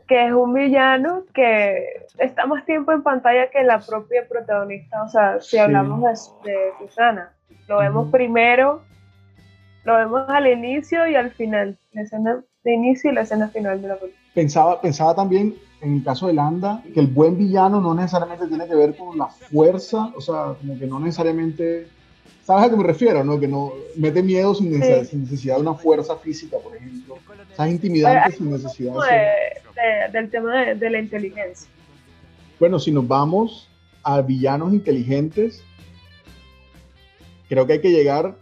que 0.10 0.26
es 0.26 0.34
un 0.34 0.54
villano 0.54 1.24
que 1.34 2.06
está 2.18 2.46
más 2.48 2.66
tiempo 2.66 2.92
en 2.92 3.04
pantalla 3.04 3.50
que 3.52 3.64
la 3.64 3.80
propia 3.80 4.28
protagonista. 4.28 5.04
O 5.04 5.08
sea, 5.10 5.40
si 5.40 5.52
Sí. 5.52 5.58
hablamos 5.60 6.02
de, 6.44 6.52
de 6.52 6.72
Susana, 6.80 7.32
lo 7.68 7.78
vemos 7.78 8.10
primero, 8.12 8.82
lo 9.86 9.96
vemos 9.96 10.28
al 10.28 10.48
inicio 10.48 11.08
y 11.08 11.16
al 11.16 11.32
final. 11.32 11.78
La 11.94 12.02
escena 12.02 12.44
de 12.64 12.74
inicio 12.74 13.12
y 13.12 13.14
la 13.16 13.22
escena 13.22 13.48
final 13.50 13.82
de 13.82 13.88
la 13.88 13.96
película. 13.96 14.20
Pensaba, 14.34 14.82
pensaba 14.82 15.16
también, 15.16 15.56
en 15.82 15.98
el 15.98 16.04
caso 16.04 16.28
de 16.28 16.34
Landa, 16.34 16.82
que 16.94 17.00
el 17.00 17.08
buen 17.08 17.38
villano 17.38 17.80
no 17.80 17.94
necesariamente 17.94 18.48
tiene 18.48 18.68
que 18.68 18.76
ver 18.76 18.98
con 18.98 19.18
la 19.18 19.28
fuerza, 19.28 20.12
o 20.18 20.22
sea, 20.22 20.56
como 20.60 20.78
que 20.78 20.88
no 20.88 21.00
necesariamente... 21.00 21.88
¿Sabes 22.46 22.66
a 22.66 22.70
qué 22.70 22.76
me 22.76 22.84
refiero? 22.84 23.24
No? 23.24 23.40
Que 23.40 23.48
no 23.48 23.74
mete 23.96 24.24
miedo 24.24 24.56
sin, 24.56 24.72
necesidad, 24.72 25.02
Sí. 25.04 25.08
sin 25.12 25.24
necesidad 25.24 25.56
de 25.56 25.62
una 25.62 25.74
fuerza 25.76 26.16
física, 26.18 26.58
por 26.58 26.76
ejemplo. 26.76 27.16
O 27.16 27.56
sea, 27.56 27.68
es 27.68 27.72
intimidante 27.74 28.38
sin 28.38 28.50
necesidad 28.52 28.94
de- 28.94 29.80
de- 29.82 30.12
del 30.12 30.30
tema 30.32 30.62
de, 30.66 30.76
de 30.76 30.90
la 30.90 31.00
inteligencia. 31.00 31.70
Bueno, 32.60 32.80
si 32.80 32.92
nos 32.92 33.08
vamos 33.08 33.70
a 34.04 34.22
villanos 34.22 34.74
inteligentes, 34.74 35.64
creo 37.48 37.66
que 37.68 37.74
hay 37.74 37.82
que 37.82 37.92
llegar 37.92 38.36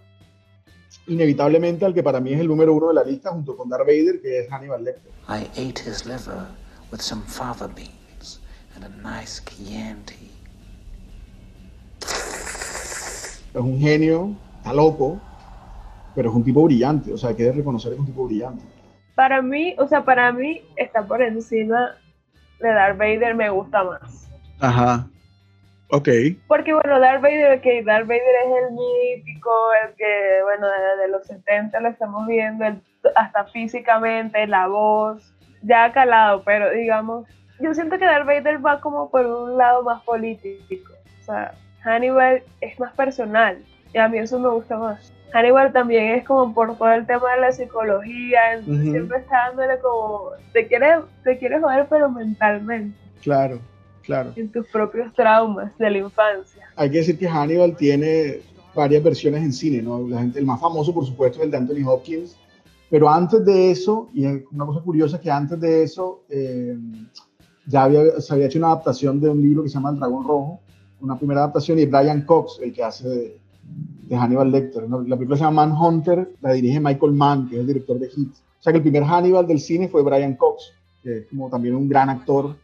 inevitablemente 1.07 1.85
al 1.85 1.93
que 1.93 2.03
para 2.03 2.19
mí 2.19 2.33
es 2.33 2.39
el 2.39 2.47
número 2.47 2.73
uno 2.73 2.89
de 2.89 2.93
la 2.95 3.03
lista, 3.03 3.31
junto 3.31 3.55
con 3.55 3.69
Darth 3.69 3.85
Vader, 3.85 4.21
que 4.21 4.39
es 4.41 4.49
Hannibal 4.51 4.83
Lecter. 4.83 5.11
I 5.29 5.43
ate 5.59 5.81
his 5.89 6.05
liver 6.05 6.47
with 6.91 6.99
some 6.99 7.21
fava 7.25 7.67
beans 7.67 8.39
and 8.75 8.83
a 8.85 8.89
nice 8.89 9.41
Chianti. 9.43 10.26
Es 13.57 13.63
un 13.63 13.79
genio, 13.79 14.29
está 14.57 14.71
loco, 14.73 15.19
pero 16.13 16.29
es 16.29 16.35
un 16.35 16.43
tipo 16.43 16.63
brillante, 16.63 17.11
o 17.13 17.17
sea, 17.17 17.29
hay 17.29 17.35
que 17.35 17.51
reconocer 17.51 17.89
que 17.91 17.95
es 17.95 17.99
un 17.99 18.05
tipo 18.05 18.25
brillante. 18.27 18.63
Para 19.15 19.41
mí, 19.41 19.75
o 19.79 19.87
sea, 19.87 20.03
para 20.05 20.31
mí 20.31 20.61
está 20.75 21.05
por 21.05 21.21
encima 21.21 21.95
de 22.59 22.69
Darth 22.69 22.97
Vader, 22.97 23.33
me 23.35 23.49
gusta 23.49 23.83
más. 23.83 24.29
Ajá. 24.59 25.07
Ok. 25.89 26.09
Porque 26.47 26.73
bueno, 26.73 26.99
Darth 26.99 27.21
Vader, 27.21 27.61
que 27.61 27.81
Darth 27.83 28.07
Vader 28.07 28.21
es 28.45 28.69
el 28.69 28.73
mítico, 28.75 29.51
el 29.87 29.95
que, 29.95 30.39
bueno, 30.43 30.67
desde 30.67 31.11
los 31.11 31.25
70 31.25 31.79
lo 31.79 31.89
estamos 31.89 32.27
viendo, 32.27 32.65
el- 32.65 32.81
hasta 33.15 33.45
físicamente, 33.45 34.45
la 34.47 34.67
voz, 34.67 35.33
ya 35.63 35.85
ha 35.85 35.91
calado, 35.93 36.43
pero 36.43 36.69
digamos, 36.71 37.25
yo 37.59 37.73
siento 37.73 37.97
que 37.97 38.05
Darth 38.05 38.27
Vader 38.27 38.63
va 38.63 38.81
como 38.81 39.09
por 39.09 39.25
un 39.25 39.57
lado 39.57 39.81
más 39.83 40.03
político. 40.03 40.93
O 41.21 41.23
sea, 41.23 41.53
Hannibal 41.87 42.43
es 42.61 42.79
más 42.79 42.93
personal 42.93 43.57
y 43.93 43.97
a 43.97 44.07
mí 44.07 44.17
eso 44.17 44.39
me 44.39 44.49
gusta 44.49 44.77
más. 44.77 45.11
Hannibal 45.33 45.71
también 45.73 46.15
es 46.15 46.25
como 46.25 46.53
por 46.53 46.77
todo 46.77 46.91
el 46.91 47.05
tema 47.05 47.33
de 47.35 47.41
la 47.41 47.51
psicología, 47.51 48.53
entonces 48.55 48.91
siempre 48.91 49.17
está 49.19 49.47
dándole 49.49 49.79
como, 49.79 50.29
te 50.53 50.67
quiere, 50.67 50.87
te 51.23 51.37
quiere 51.37 51.59
joder 51.59 51.85
pero 51.89 52.09
mentalmente, 52.09 52.97
Claro, 53.21 53.59
claro. 54.03 54.31
en 54.35 54.49
tus 54.51 54.65
propios 54.67 55.13
traumas 55.13 55.77
de 55.77 55.89
la 55.91 55.97
infancia. 55.97 56.65
Hay 56.75 56.89
que 56.91 56.97
decir 56.99 57.17
que 57.19 57.27
Hannibal 57.27 57.75
tiene 57.75 58.39
varias 58.73 59.03
versiones 59.03 59.43
en 59.43 59.51
cine, 59.51 59.81
¿no? 59.81 60.07
La 60.07 60.19
gente- 60.19 60.39
el 60.39 60.45
más 60.45 60.61
famoso, 60.61 60.93
por 60.93 61.05
supuesto, 61.05 61.39
es 61.39 61.45
el 61.45 61.51
de 61.51 61.57
Anthony 61.57 61.85
Hopkins. 61.87 62.37
Pero 62.89 63.09
antes 63.09 63.43
de 63.43 63.71
eso, 63.71 64.07
y 64.13 64.25
una 64.25 64.65
cosa 64.65 64.79
curiosa 64.79 65.17
es 65.17 65.21
que 65.21 65.29
antes 65.31 65.59
de 65.59 65.83
eso, 65.83 66.21
eh, 66.29 66.77
ya 67.65 67.83
había, 67.83 68.21
se 68.21 68.33
había 68.33 68.45
hecho 68.45 68.59
una 68.59 68.67
adaptación 68.67 69.19
de 69.19 69.27
un 69.29 69.41
libro 69.41 69.63
que 69.63 69.67
se 69.69 69.73
llama 69.75 69.89
El 69.89 69.97
Dragón 69.97 70.25
Rojo, 70.25 70.59
una 71.01 71.17
primera 71.17 71.41
adaptación, 71.41 71.79
y 71.79 71.85
Brian 71.85 72.21
Cox, 72.21 72.59
el 72.61 72.73
que 72.73 72.83
hace 72.83 73.07
de, 73.07 73.39
de 74.07 74.15
Hannibal 74.15 74.51
Lecter. 74.51 74.87
¿no? 74.89 75.01
La 75.01 75.15
película 75.15 75.37
se 75.37 75.43
llama 75.43 75.65
Manhunter, 75.65 76.31
la 76.41 76.53
dirige 76.53 76.79
Michael 76.79 77.13
Mann, 77.13 77.49
que 77.49 77.55
es 77.55 77.61
el 77.61 77.67
director 77.67 77.99
de 77.99 78.09
Hit. 78.09 78.31
O 78.31 78.63
sea 78.63 78.73
que 78.73 78.77
el 78.77 78.83
primer 78.83 79.03
Hannibal 79.03 79.47
del 79.47 79.59
cine 79.59 79.87
fue 79.87 80.03
Brian 80.03 80.35
Cox, 80.35 80.73
que 81.03 81.19
es 81.19 81.25
como 81.27 81.49
también 81.49 81.75
un 81.75 81.87
gran 81.87 82.09
actor. 82.09 82.55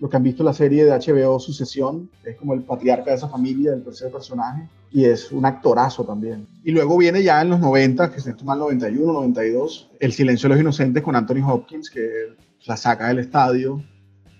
Los 0.00 0.10
que 0.10 0.16
han 0.16 0.22
visto 0.22 0.42
la 0.42 0.52
serie 0.52 0.84
de 0.84 0.90
HBO 0.90 1.38
Sucesión, 1.38 2.10
es 2.24 2.36
como 2.36 2.54
el 2.54 2.62
patriarca 2.62 3.10
de 3.10 3.16
esa 3.16 3.28
familia, 3.28 3.72
el 3.72 3.84
tercer 3.84 4.10
personaje, 4.10 4.68
y 4.90 5.04
es 5.04 5.30
un 5.30 5.46
actorazo 5.46 6.04
también. 6.04 6.46
Y 6.64 6.72
luego 6.72 6.98
viene 6.98 7.22
ya 7.22 7.40
en 7.42 7.50
los 7.50 7.60
90, 7.60 8.10
que 8.10 8.20
se 8.20 8.34
toma 8.34 8.54
el 8.54 8.60
91, 8.60 9.12
92, 9.12 9.90
El 10.00 10.12
Silencio 10.12 10.48
de 10.48 10.54
los 10.54 10.62
Inocentes 10.62 11.02
con 11.02 11.14
Anthony 11.14 11.48
Hopkins, 11.48 11.90
que 11.90 12.34
la 12.66 12.76
saca 12.76 13.08
del 13.08 13.20
estadio, 13.20 13.82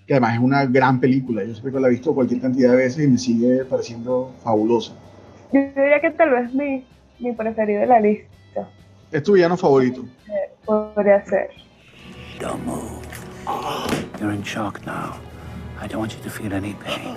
que 0.06 0.14
además 0.14 0.34
es 0.34 0.40
una 0.40 0.66
gran 0.66 1.00
película. 1.00 1.42
Yo 1.44 1.52
siempre 1.52 1.72
que 1.72 1.80
la 1.80 1.88
he 1.88 1.90
visto 1.92 2.14
cualquier 2.14 2.40
cantidad 2.40 2.70
de 2.70 2.76
veces 2.76 3.04
y 3.04 3.08
me 3.08 3.18
sigue 3.18 3.64
pareciendo 3.64 4.32
fabulosa. 4.42 4.92
Yo 5.52 5.60
diría 5.60 6.00
que 6.00 6.10
tal 6.10 6.30
vez 6.30 6.52
mi, 6.52 6.84
mi 7.20 7.32
preferido 7.32 7.80
de 7.80 7.86
la 7.86 8.00
lista 8.00 8.68
¿Es 9.12 9.22
tu 9.22 9.32
villano 9.34 9.56
favorito? 9.56 10.04
eh, 10.28 10.52
podría 10.64 11.24
ser. 11.24 11.50
Don't 12.40 12.64
move. 12.66 12.82
You're 14.20 14.34
in 14.34 14.42
shock 14.42 14.84
now. 14.86 15.14
I 15.80 15.86
don't 15.86 16.00
want 16.00 16.12
you 16.16 16.22
to 16.22 16.30
feel 16.30 16.52
any 16.52 16.74
pain. 16.74 17.14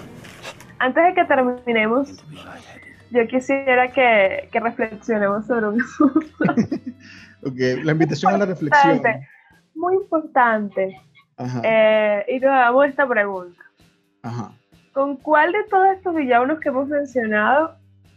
Antes 0.80 1.04
de 1.04 1.14
que 1.16 1.26
terminemos, 1.26 2.24
yo 3.12 3.28
quisiera 3.28 3.92
que, 3.92 4.48
que 4.52 4.60
reflexionemos 4.60 5.48
sobre 5.48 5.68
un 5.70 5.82
asunto 5.82 6.28
Ok, 7.44 7.56
la 7.84 7.92
invitación 7.94 8.34
a 8.34 8.38
la 8.40 8.46
reflexión. 8.46 8.96
importante, 8.98 9.28
muy 9.76 9.96
importante. 9.96 11.02
Ajá, 11.38 11.62
Eh, 11.64 12.26
y 12.30 12.40
nos 12.40 12.52
hagamos 12.52 12.86
esta 12.88 13.08
pregunta. 13.08 13.62
ajá. 14.24 14.52
¿Con 14.94 15.16
cuál 15.18 15.52
de 15.52 15.64
todos 15.66 15.88
estos 15.96 16.16
villanos 16.16 16.60
que 16.60 16.70
hemos 16.70 16.88
mencionado 16.88 17.76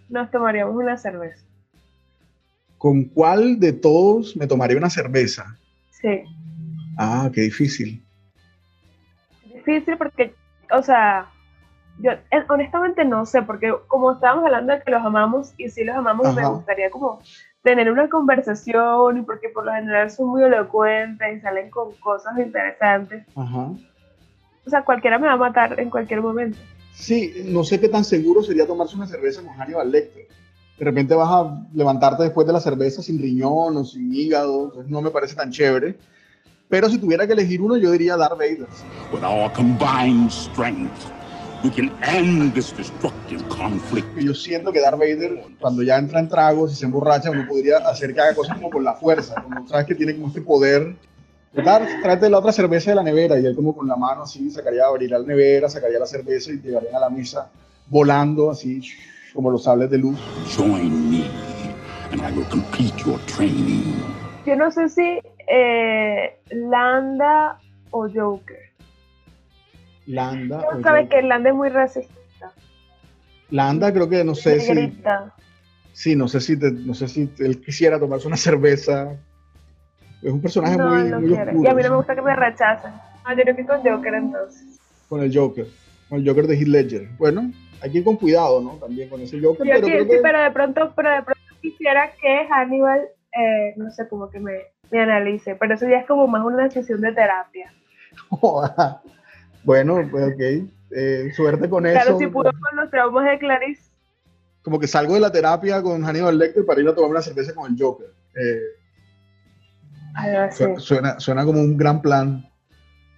nos 0.08 0.30
tomaríamos 0.30 0.74
una 0.74 0.96
cerveza? 0.96 1.44
¿Con 2.78 3.04
cuál 3.04 3.60
de 3.60 3.74
todos 3.74 4.34
me 4.34 4.46
tomaría 4.46 4.78
una 4.78 4.88
cerveza? 4.88 5.58
Sí. 5.90 6.22
Ah, 6.96 7.28
qué 7.34 7.42
difícil. 7.42 8.02
Difícil 9.44 9.98
porque, 9.98 10.34
o 10.72 10.82
sea, 10.82 11.26
yo 11.98 12.12
eh, 12.12 12.44
honestamente 12.48 13.04
no 13.04 13.26
sé, 13.26 13.42
porque 13.42 13.74
como 13.86 14.12
estábamos 14.12 14.46
hablando 14.46 14.72
de 14.72 14.82
que 14.82 14.90
los 14.90 15.04
amamos 15.04 15.52
y 15.58 15.68
sí 15.68 15.84
los 15.84 15.94
amamos, 15.96 16.34
me 16.34 16.46
gustaría 16.48 16.90
como 16.90 17.20
tener 17.62 17.90
una 17.90 18.08
conversación 18.08 19.18
y 19.18 19.22
porque 19.22 19.48
por 19.48 19.66
lo 19.66 19.72
general 19.72 20.10
son 20.10 20.28
muy 20.28 20.42
elocuentes 20.42 21.36
y 21.36 21.40
salen 21.40 21.70
con 21.70 21.92
cosas 21.96 22.38
interesantes. 22.38 23.24
Ajá. 23.36 23.72
O 24.66 24.70
sea, 24.70 24.82
cualquiera 24.82 25.18
me 25.18 25.26
va 25.26 25.34
a 25.34 25.36
matar 25.36 25.78
en 25.78 25.90
cualquier 25.90 26.20
momento. 26.20 26.58
Sí, 26.92 27.44
no 27.46 27.64
sé 27.64 27.80
qué 27.80 27.88
tan 27.88 28.04
seguro 28.04 28.42
sería 28.42 28.66
tomarse 28.66 28.96
una 28.96 29.06
cerveza 29.06 29.42
con 29.42 29.54
Hannibal 29.54 29.90
Lecter. 29.90 30.26
De 30.78 30.84
repente 30.84 31.14
vas 31.14 31.28
a 31.30 31.66
levantarte 31.74 32.22
después 32.22 32.46
de 32.46 32.52
la 32.52 32.60
cerveza 32.60 33.02
sin 33.02 33.20
riñón 33.20 33.76
o 33.76 33.84
sin 33.84 34.14
hígado, 34.14 34.64
entonces 34.64 34.90
no 34.90 35.02
me 35.02 35.10
parece 35.10 35.34
tan 35.34 35.50
chévere. 35.50 35.96
Pero 36.68 36.88
si 36.88 36.98
tuviera 36.98 37.26
que 37.26 37.32
elegir 37.32 37.60
uno, 37.60 37.76
yo 37.76 37.90
diría 37.90 38.16
Darth 38.16 38.38
Vader. 38.38 38.66
With 39.12 39.24
our 39.24 39.52
combined 39.52 40.30
strength, 40.30 41.10
we 41.62 41.70
can 41.70 41.92
end 42.02 42.54
this 42.54 42.74
destructive 42.76 43.46
conflict. 43.48 44.06
Yo 44.16 44.34
siento 44.34 44.72
que 44.72 44.80
Darth 44.80 44.98
Vader, 44.98 45.42
cuando 45.60 45.82
ya 45.82 45.96
entra 45.98 46.20
en 46.20 46.28
tragos 46.28 46.72
y 46.72 46.76
se 46.76 46.86
emborracha, 46.86 47.30
uno 47.30 47.46
podría 47.46 47.78
hacer 47.78 48.14
que 48.14 48.20
haga 48.20 48.34
cosas 48.34 48.56
como 48.56 48.70
con 48.70 48.84
la 48.84 48.94
fuerza, 48.94 49.42
como 49.42 49.66
sabes 49.68 49.86
que 49.86 49.94
tiene 49.94 50.14
como 50.14 50.28
este 50.28 50.40
poder. 50.40 50.94
Darth, 51.52 51.88
tráete 52.02 52.30
la 52.30 52.38
otra 52.38 52.52
cerveza 52.52 52.90
de 52.90 52.96
la 52.96 53.02
nevera 53.02 53.38
y 53.38 53.44
él 53.44 53.56
como 53.56 53.74
con 53.74 53.88
la 53.88 53.96
mano 53.96 54.22
así 54.22 54.50
sacaría, 54.50 54.86
abriría 54.86 55.18
la 55.18 55.26
nevera, 55.26 55.68
sacaría 55.68 55.98
la 55.98 56.06
cerveza 56.06 56.52
y 56.52 56.60
llegarían 56.60 56.94
a 56.94 57.00
la 57.00 57.10
mesa 57.10 57.50
volando 57.88 58.50
así 58.50 58.80
como 59.34 59.50
los 59.50 59.64
sables 59.64 59.90
de 59.90 59.98
luz. 59.98 60.18
Join 60.56 61.10
me, 61.10 61.28
and 62.12 62.22
I 62.22 62.32
will 62.36 62.46
complete 62.48 62.96
your 63.04 63.18
training. 63.26 63.94
Yo 64.46 64.56
no 64.56 64.70
sé 64.70 64.88
si 64.88 65.20
eh, 65.48 66.38
Landa 66.50 67.58
o 67.90 68.08
Joker. 68.08 68.69
Landa. 70.06 70.66
Tú 70.72 70.82
sabes 70.82 71.08
que 71.08 71.22
Landa 71.22 71.50
es 71.50 71.54
muy 71.56 71.68
racista. 71.68 72.16
Landa 73.50 73.92
creo 73.92 74.08
que 74.08 74.22
no 74.24 74.34
sé 74.34 74.60
si, 74.60 75.02
sí, 75.92 76.16
no 76.16 76.28
sé 76.28 76.40
si, 76.40 76.56
te- 76.58 76.70
no 76.70 76.94
sé 76.94 77.08
si 77.08 77.32
él 77.40 77.60
quisiera 77.60 77.98
tomarse 77.98 78.26
una 78.28 78.36
cerveza. 78.36 79.12
Es 80.22 80.30
un 80.32 80.40
personaje 80.40 80.76
No, 80.76 80.88
muy, 80.88 81.10
no 81.10 81.20
muy 81.20 81.32
oscuro. 81.32 81.64
Y 81.64 81.66
a 81.66 81.74
mí 81.74 81.82
no 81.82 81.90
me 81.90 81.96
gusta 81.96 82.14
que 82.14 82.22
me 82.22 82.36
rechacen. 82.36 82.92
Ah, 83.24 83.34
yo 83.34 83.42
creo 83.42 83.56
que 83.56 83.66
con 83.66 83.80
Joker 83.82 84.14
entonces. 84.14 84.78
Con 85.08 85.22
el 85.22 85.36
Joker, 85.36 85.66
con 86.08 86.18
el 86.20 86.28
Joker 86.28 86.46
de 86.46 86.56
Heath 86.56 86.68
Ledger. 86.68 87.08
Bueno, 87.18 87.50
hay 87.82 87.90
que 87.90 87.98
ir 87.98 88.04
con 88.04 88.16
cuidado, 88.16 88.60
¿no? 88.60 88.70
También 88.76 89.08
con 89.08 89.20
ese 89.20 89.40
Joker, 89.40 89.66
Yo 89.66 89.74
pero 89.74 89.86
creo 89.86 90.04
sí, 90.04 90.10
que- 90.10 90.18
pero 90.22 90.40
de 90.42 90.50
pronto, 90.52 90.92
pero 90.94 91.10
de 91.10 91.22
pronto 91.22 91.40
quisiera 91.60 92.12
que 92.20 92.46
Hannibal, 92.50 93.00
eh, 93.32 93.74
no 93.76 93.90
sé, 93.90 94.08
como 94.08 94.30
que 94.30 94.38
me, 94.38 94.52
me 94.90 95.00
analice. 95.00 95.56
Pero 95.56 95.74
eso 95.74 95.88
ya 95.88 95.98
es 95.98 96.06
como 96.06 96.26
más 96.28 96.44
una 96.44 96.70
sesión 96.70 97.00
de 97.00 97.12
terapia. 97.12 97.72
bueno, 99.64 100.06
pues 100.10 100.32
ok. 100.34 100.40
Eh, 100.92 101.30
suerte 101.36 101.68
con 101.68 101.84
Claro, 101.84 102.10
eso. 102.10 102.18
si 102.18 102.26
pudo 102.26 102.50
con 102.52 102.76
los 102.76 102.90
traumas 102.90 103.24
de 103.30 103.38
Clarice. 103.38 103.82
Como 104.62 104.78
que 104.80 104.86
salgo 104.86 105.14
de 105.14 105.20
la 105.20 105.30
terapia 105.32 105.80
con 105.82 106.02
Hannibal 106.04 106.36
Lecter 106.38 106.64
para 106.66 106.80
ir 106.80 106.88
a 106.88 106.94
tomar 106.94 107.10
una 107.10 107.22
cerveza 107.22 107.54
con 107.54 107.70
el 107.72 107.80
Joker. 107.80 108.08
Eh, 108.36 108.60
así. 110.14 110.64
su- 110.64 110.80
suena, 110.80 111.18
suena 111.20 111.44
como 111.44 111.60
un 111.60 111.76
gran 111.76 112.02
plan 112.02 112.46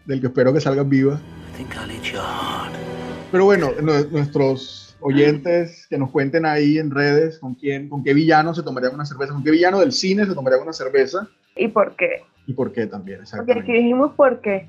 del 0.06 0.20
que 0.20 0.26
espero 0.28 0.52
que 0.52 0.60
salgas 0.60 0.88
viva. 0.88 1.14
I 1.52 1.56
think 1.56 1.74
I'll 1.74 1.90
eat 1.90 2.02
your 2.02 2.20
heart. 2.22 2.74
Pero 3.30 3.44
bueno, 3.46 3.70
nu- 3.80 4.08
nuestros 4.10 4.96
oyentes 5.00 5.86
que 5.88 5.98
nos 5.98 6.10
cuenten 6.10 6.44
ahí 6.46 6.78
en 6.78 6.90
redes 6.90 7.38
con 7.38 7.54
quién, 7.54 7.88
con 7.88 8.04
qué 8.04 8.14
villano 8.14 8.54
se 8.54 8.62
tomarían 8.62 8.94
una 8.94 9.04
cerveza, 9.06 9.32
con 9.32 9.42
qué 9.42 9.50
villano 9.50 9.80
del 9.80 9.92
cine 9.92 10.26
se 10.26 10.34
tomarían 10.34 10.62
una 10.62 10.72
cerveza 10.72 11.26
¿Y 11.56 11.68
por 11.68 11.96
qué? 11.96 12.22
y 12.46 12.52
por 12.52 12.72
qué 12.72 12.86
también, 12.86 13.20
Porque 13.36 13.52
aquí 13.52 13.72
dijimos 13.72 14.12
por 14.14 14.40
qué. 14.40 14.68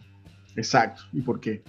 Exacto, 0.56 1.04
y 1.12 1.22
por 1.22 1.40
qué. 1.40 1.62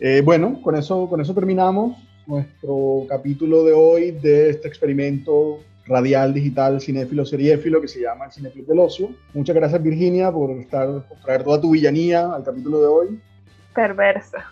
Eh, 0.00 0.22
bueno, 0.24 0.60
con 0.62 0.76
eso, 0.76 1.08
con 1.08 1.20
eso 1.20 1.34
terminamos 1.34 1.96
nuestro 2.26 3.06
capítulo 3.08 3.64
de 3.64 3.72
hoy 3.72 4.10
de 4.10 4.50
este 4.50 4.68
experimento 4.68 5.60
radial, 5.86 6.32
digital, 6.32 6.80
cinéfilo, 6.80 7.24
seriéfilo 7.26 7.80
que 7.80 7.88
se 7.88 8.00
llama 8.00 8.26
el 8.26 8.32
Cineclub 8.32 8.66
del 8.66 8.78
Ocio. 8.78 9.10
Muchas 9.34 9.54
gracias 9.54 9.82
Virginia 9.82 10.32
por, 10.32 10.50
estar, 10.52 10.86
por 10.86 11.18
traer 11.18 11.44
toda 11.44 11.60
tu 11.60 11.70
villanía 11.70 12.32
al 12.32 12.42
capítulo 12.42 12.80
de 12.80 12.86
hoy. 12.86 13.20
Perversa. 13.74 14.44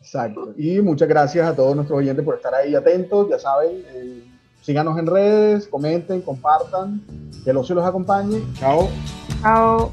Exacto. 0.00 0.54
Y 0.56 0.80
muchas 0.80 1.08
gracias 1.08 1.46
a 1.46 1.54
todos 1.54 1.76
nuestros 1.76 1.98
oyentes 1.98 2.24
por 2.24 2.36
estar 2.36 2.54
ahí 2.54 2.74
atentos. 2.74 3.28
Ya 3.28 3.38
saben, 3.38 3.82
eh, 3.92 4.24
síganos 4.62 4.98
en 4.98 5.06
redes, 5.06 5.66
comenten, 5.66 6.22
compartan. 6.22 7.02
Que 7.44 7.50
el 7.50 7.56
ocio 7.56 7.74
los 7.74 7.84
acompañe. 7.84 8.42
Chao. 8.58 8.88
Chao. 9.42 9.92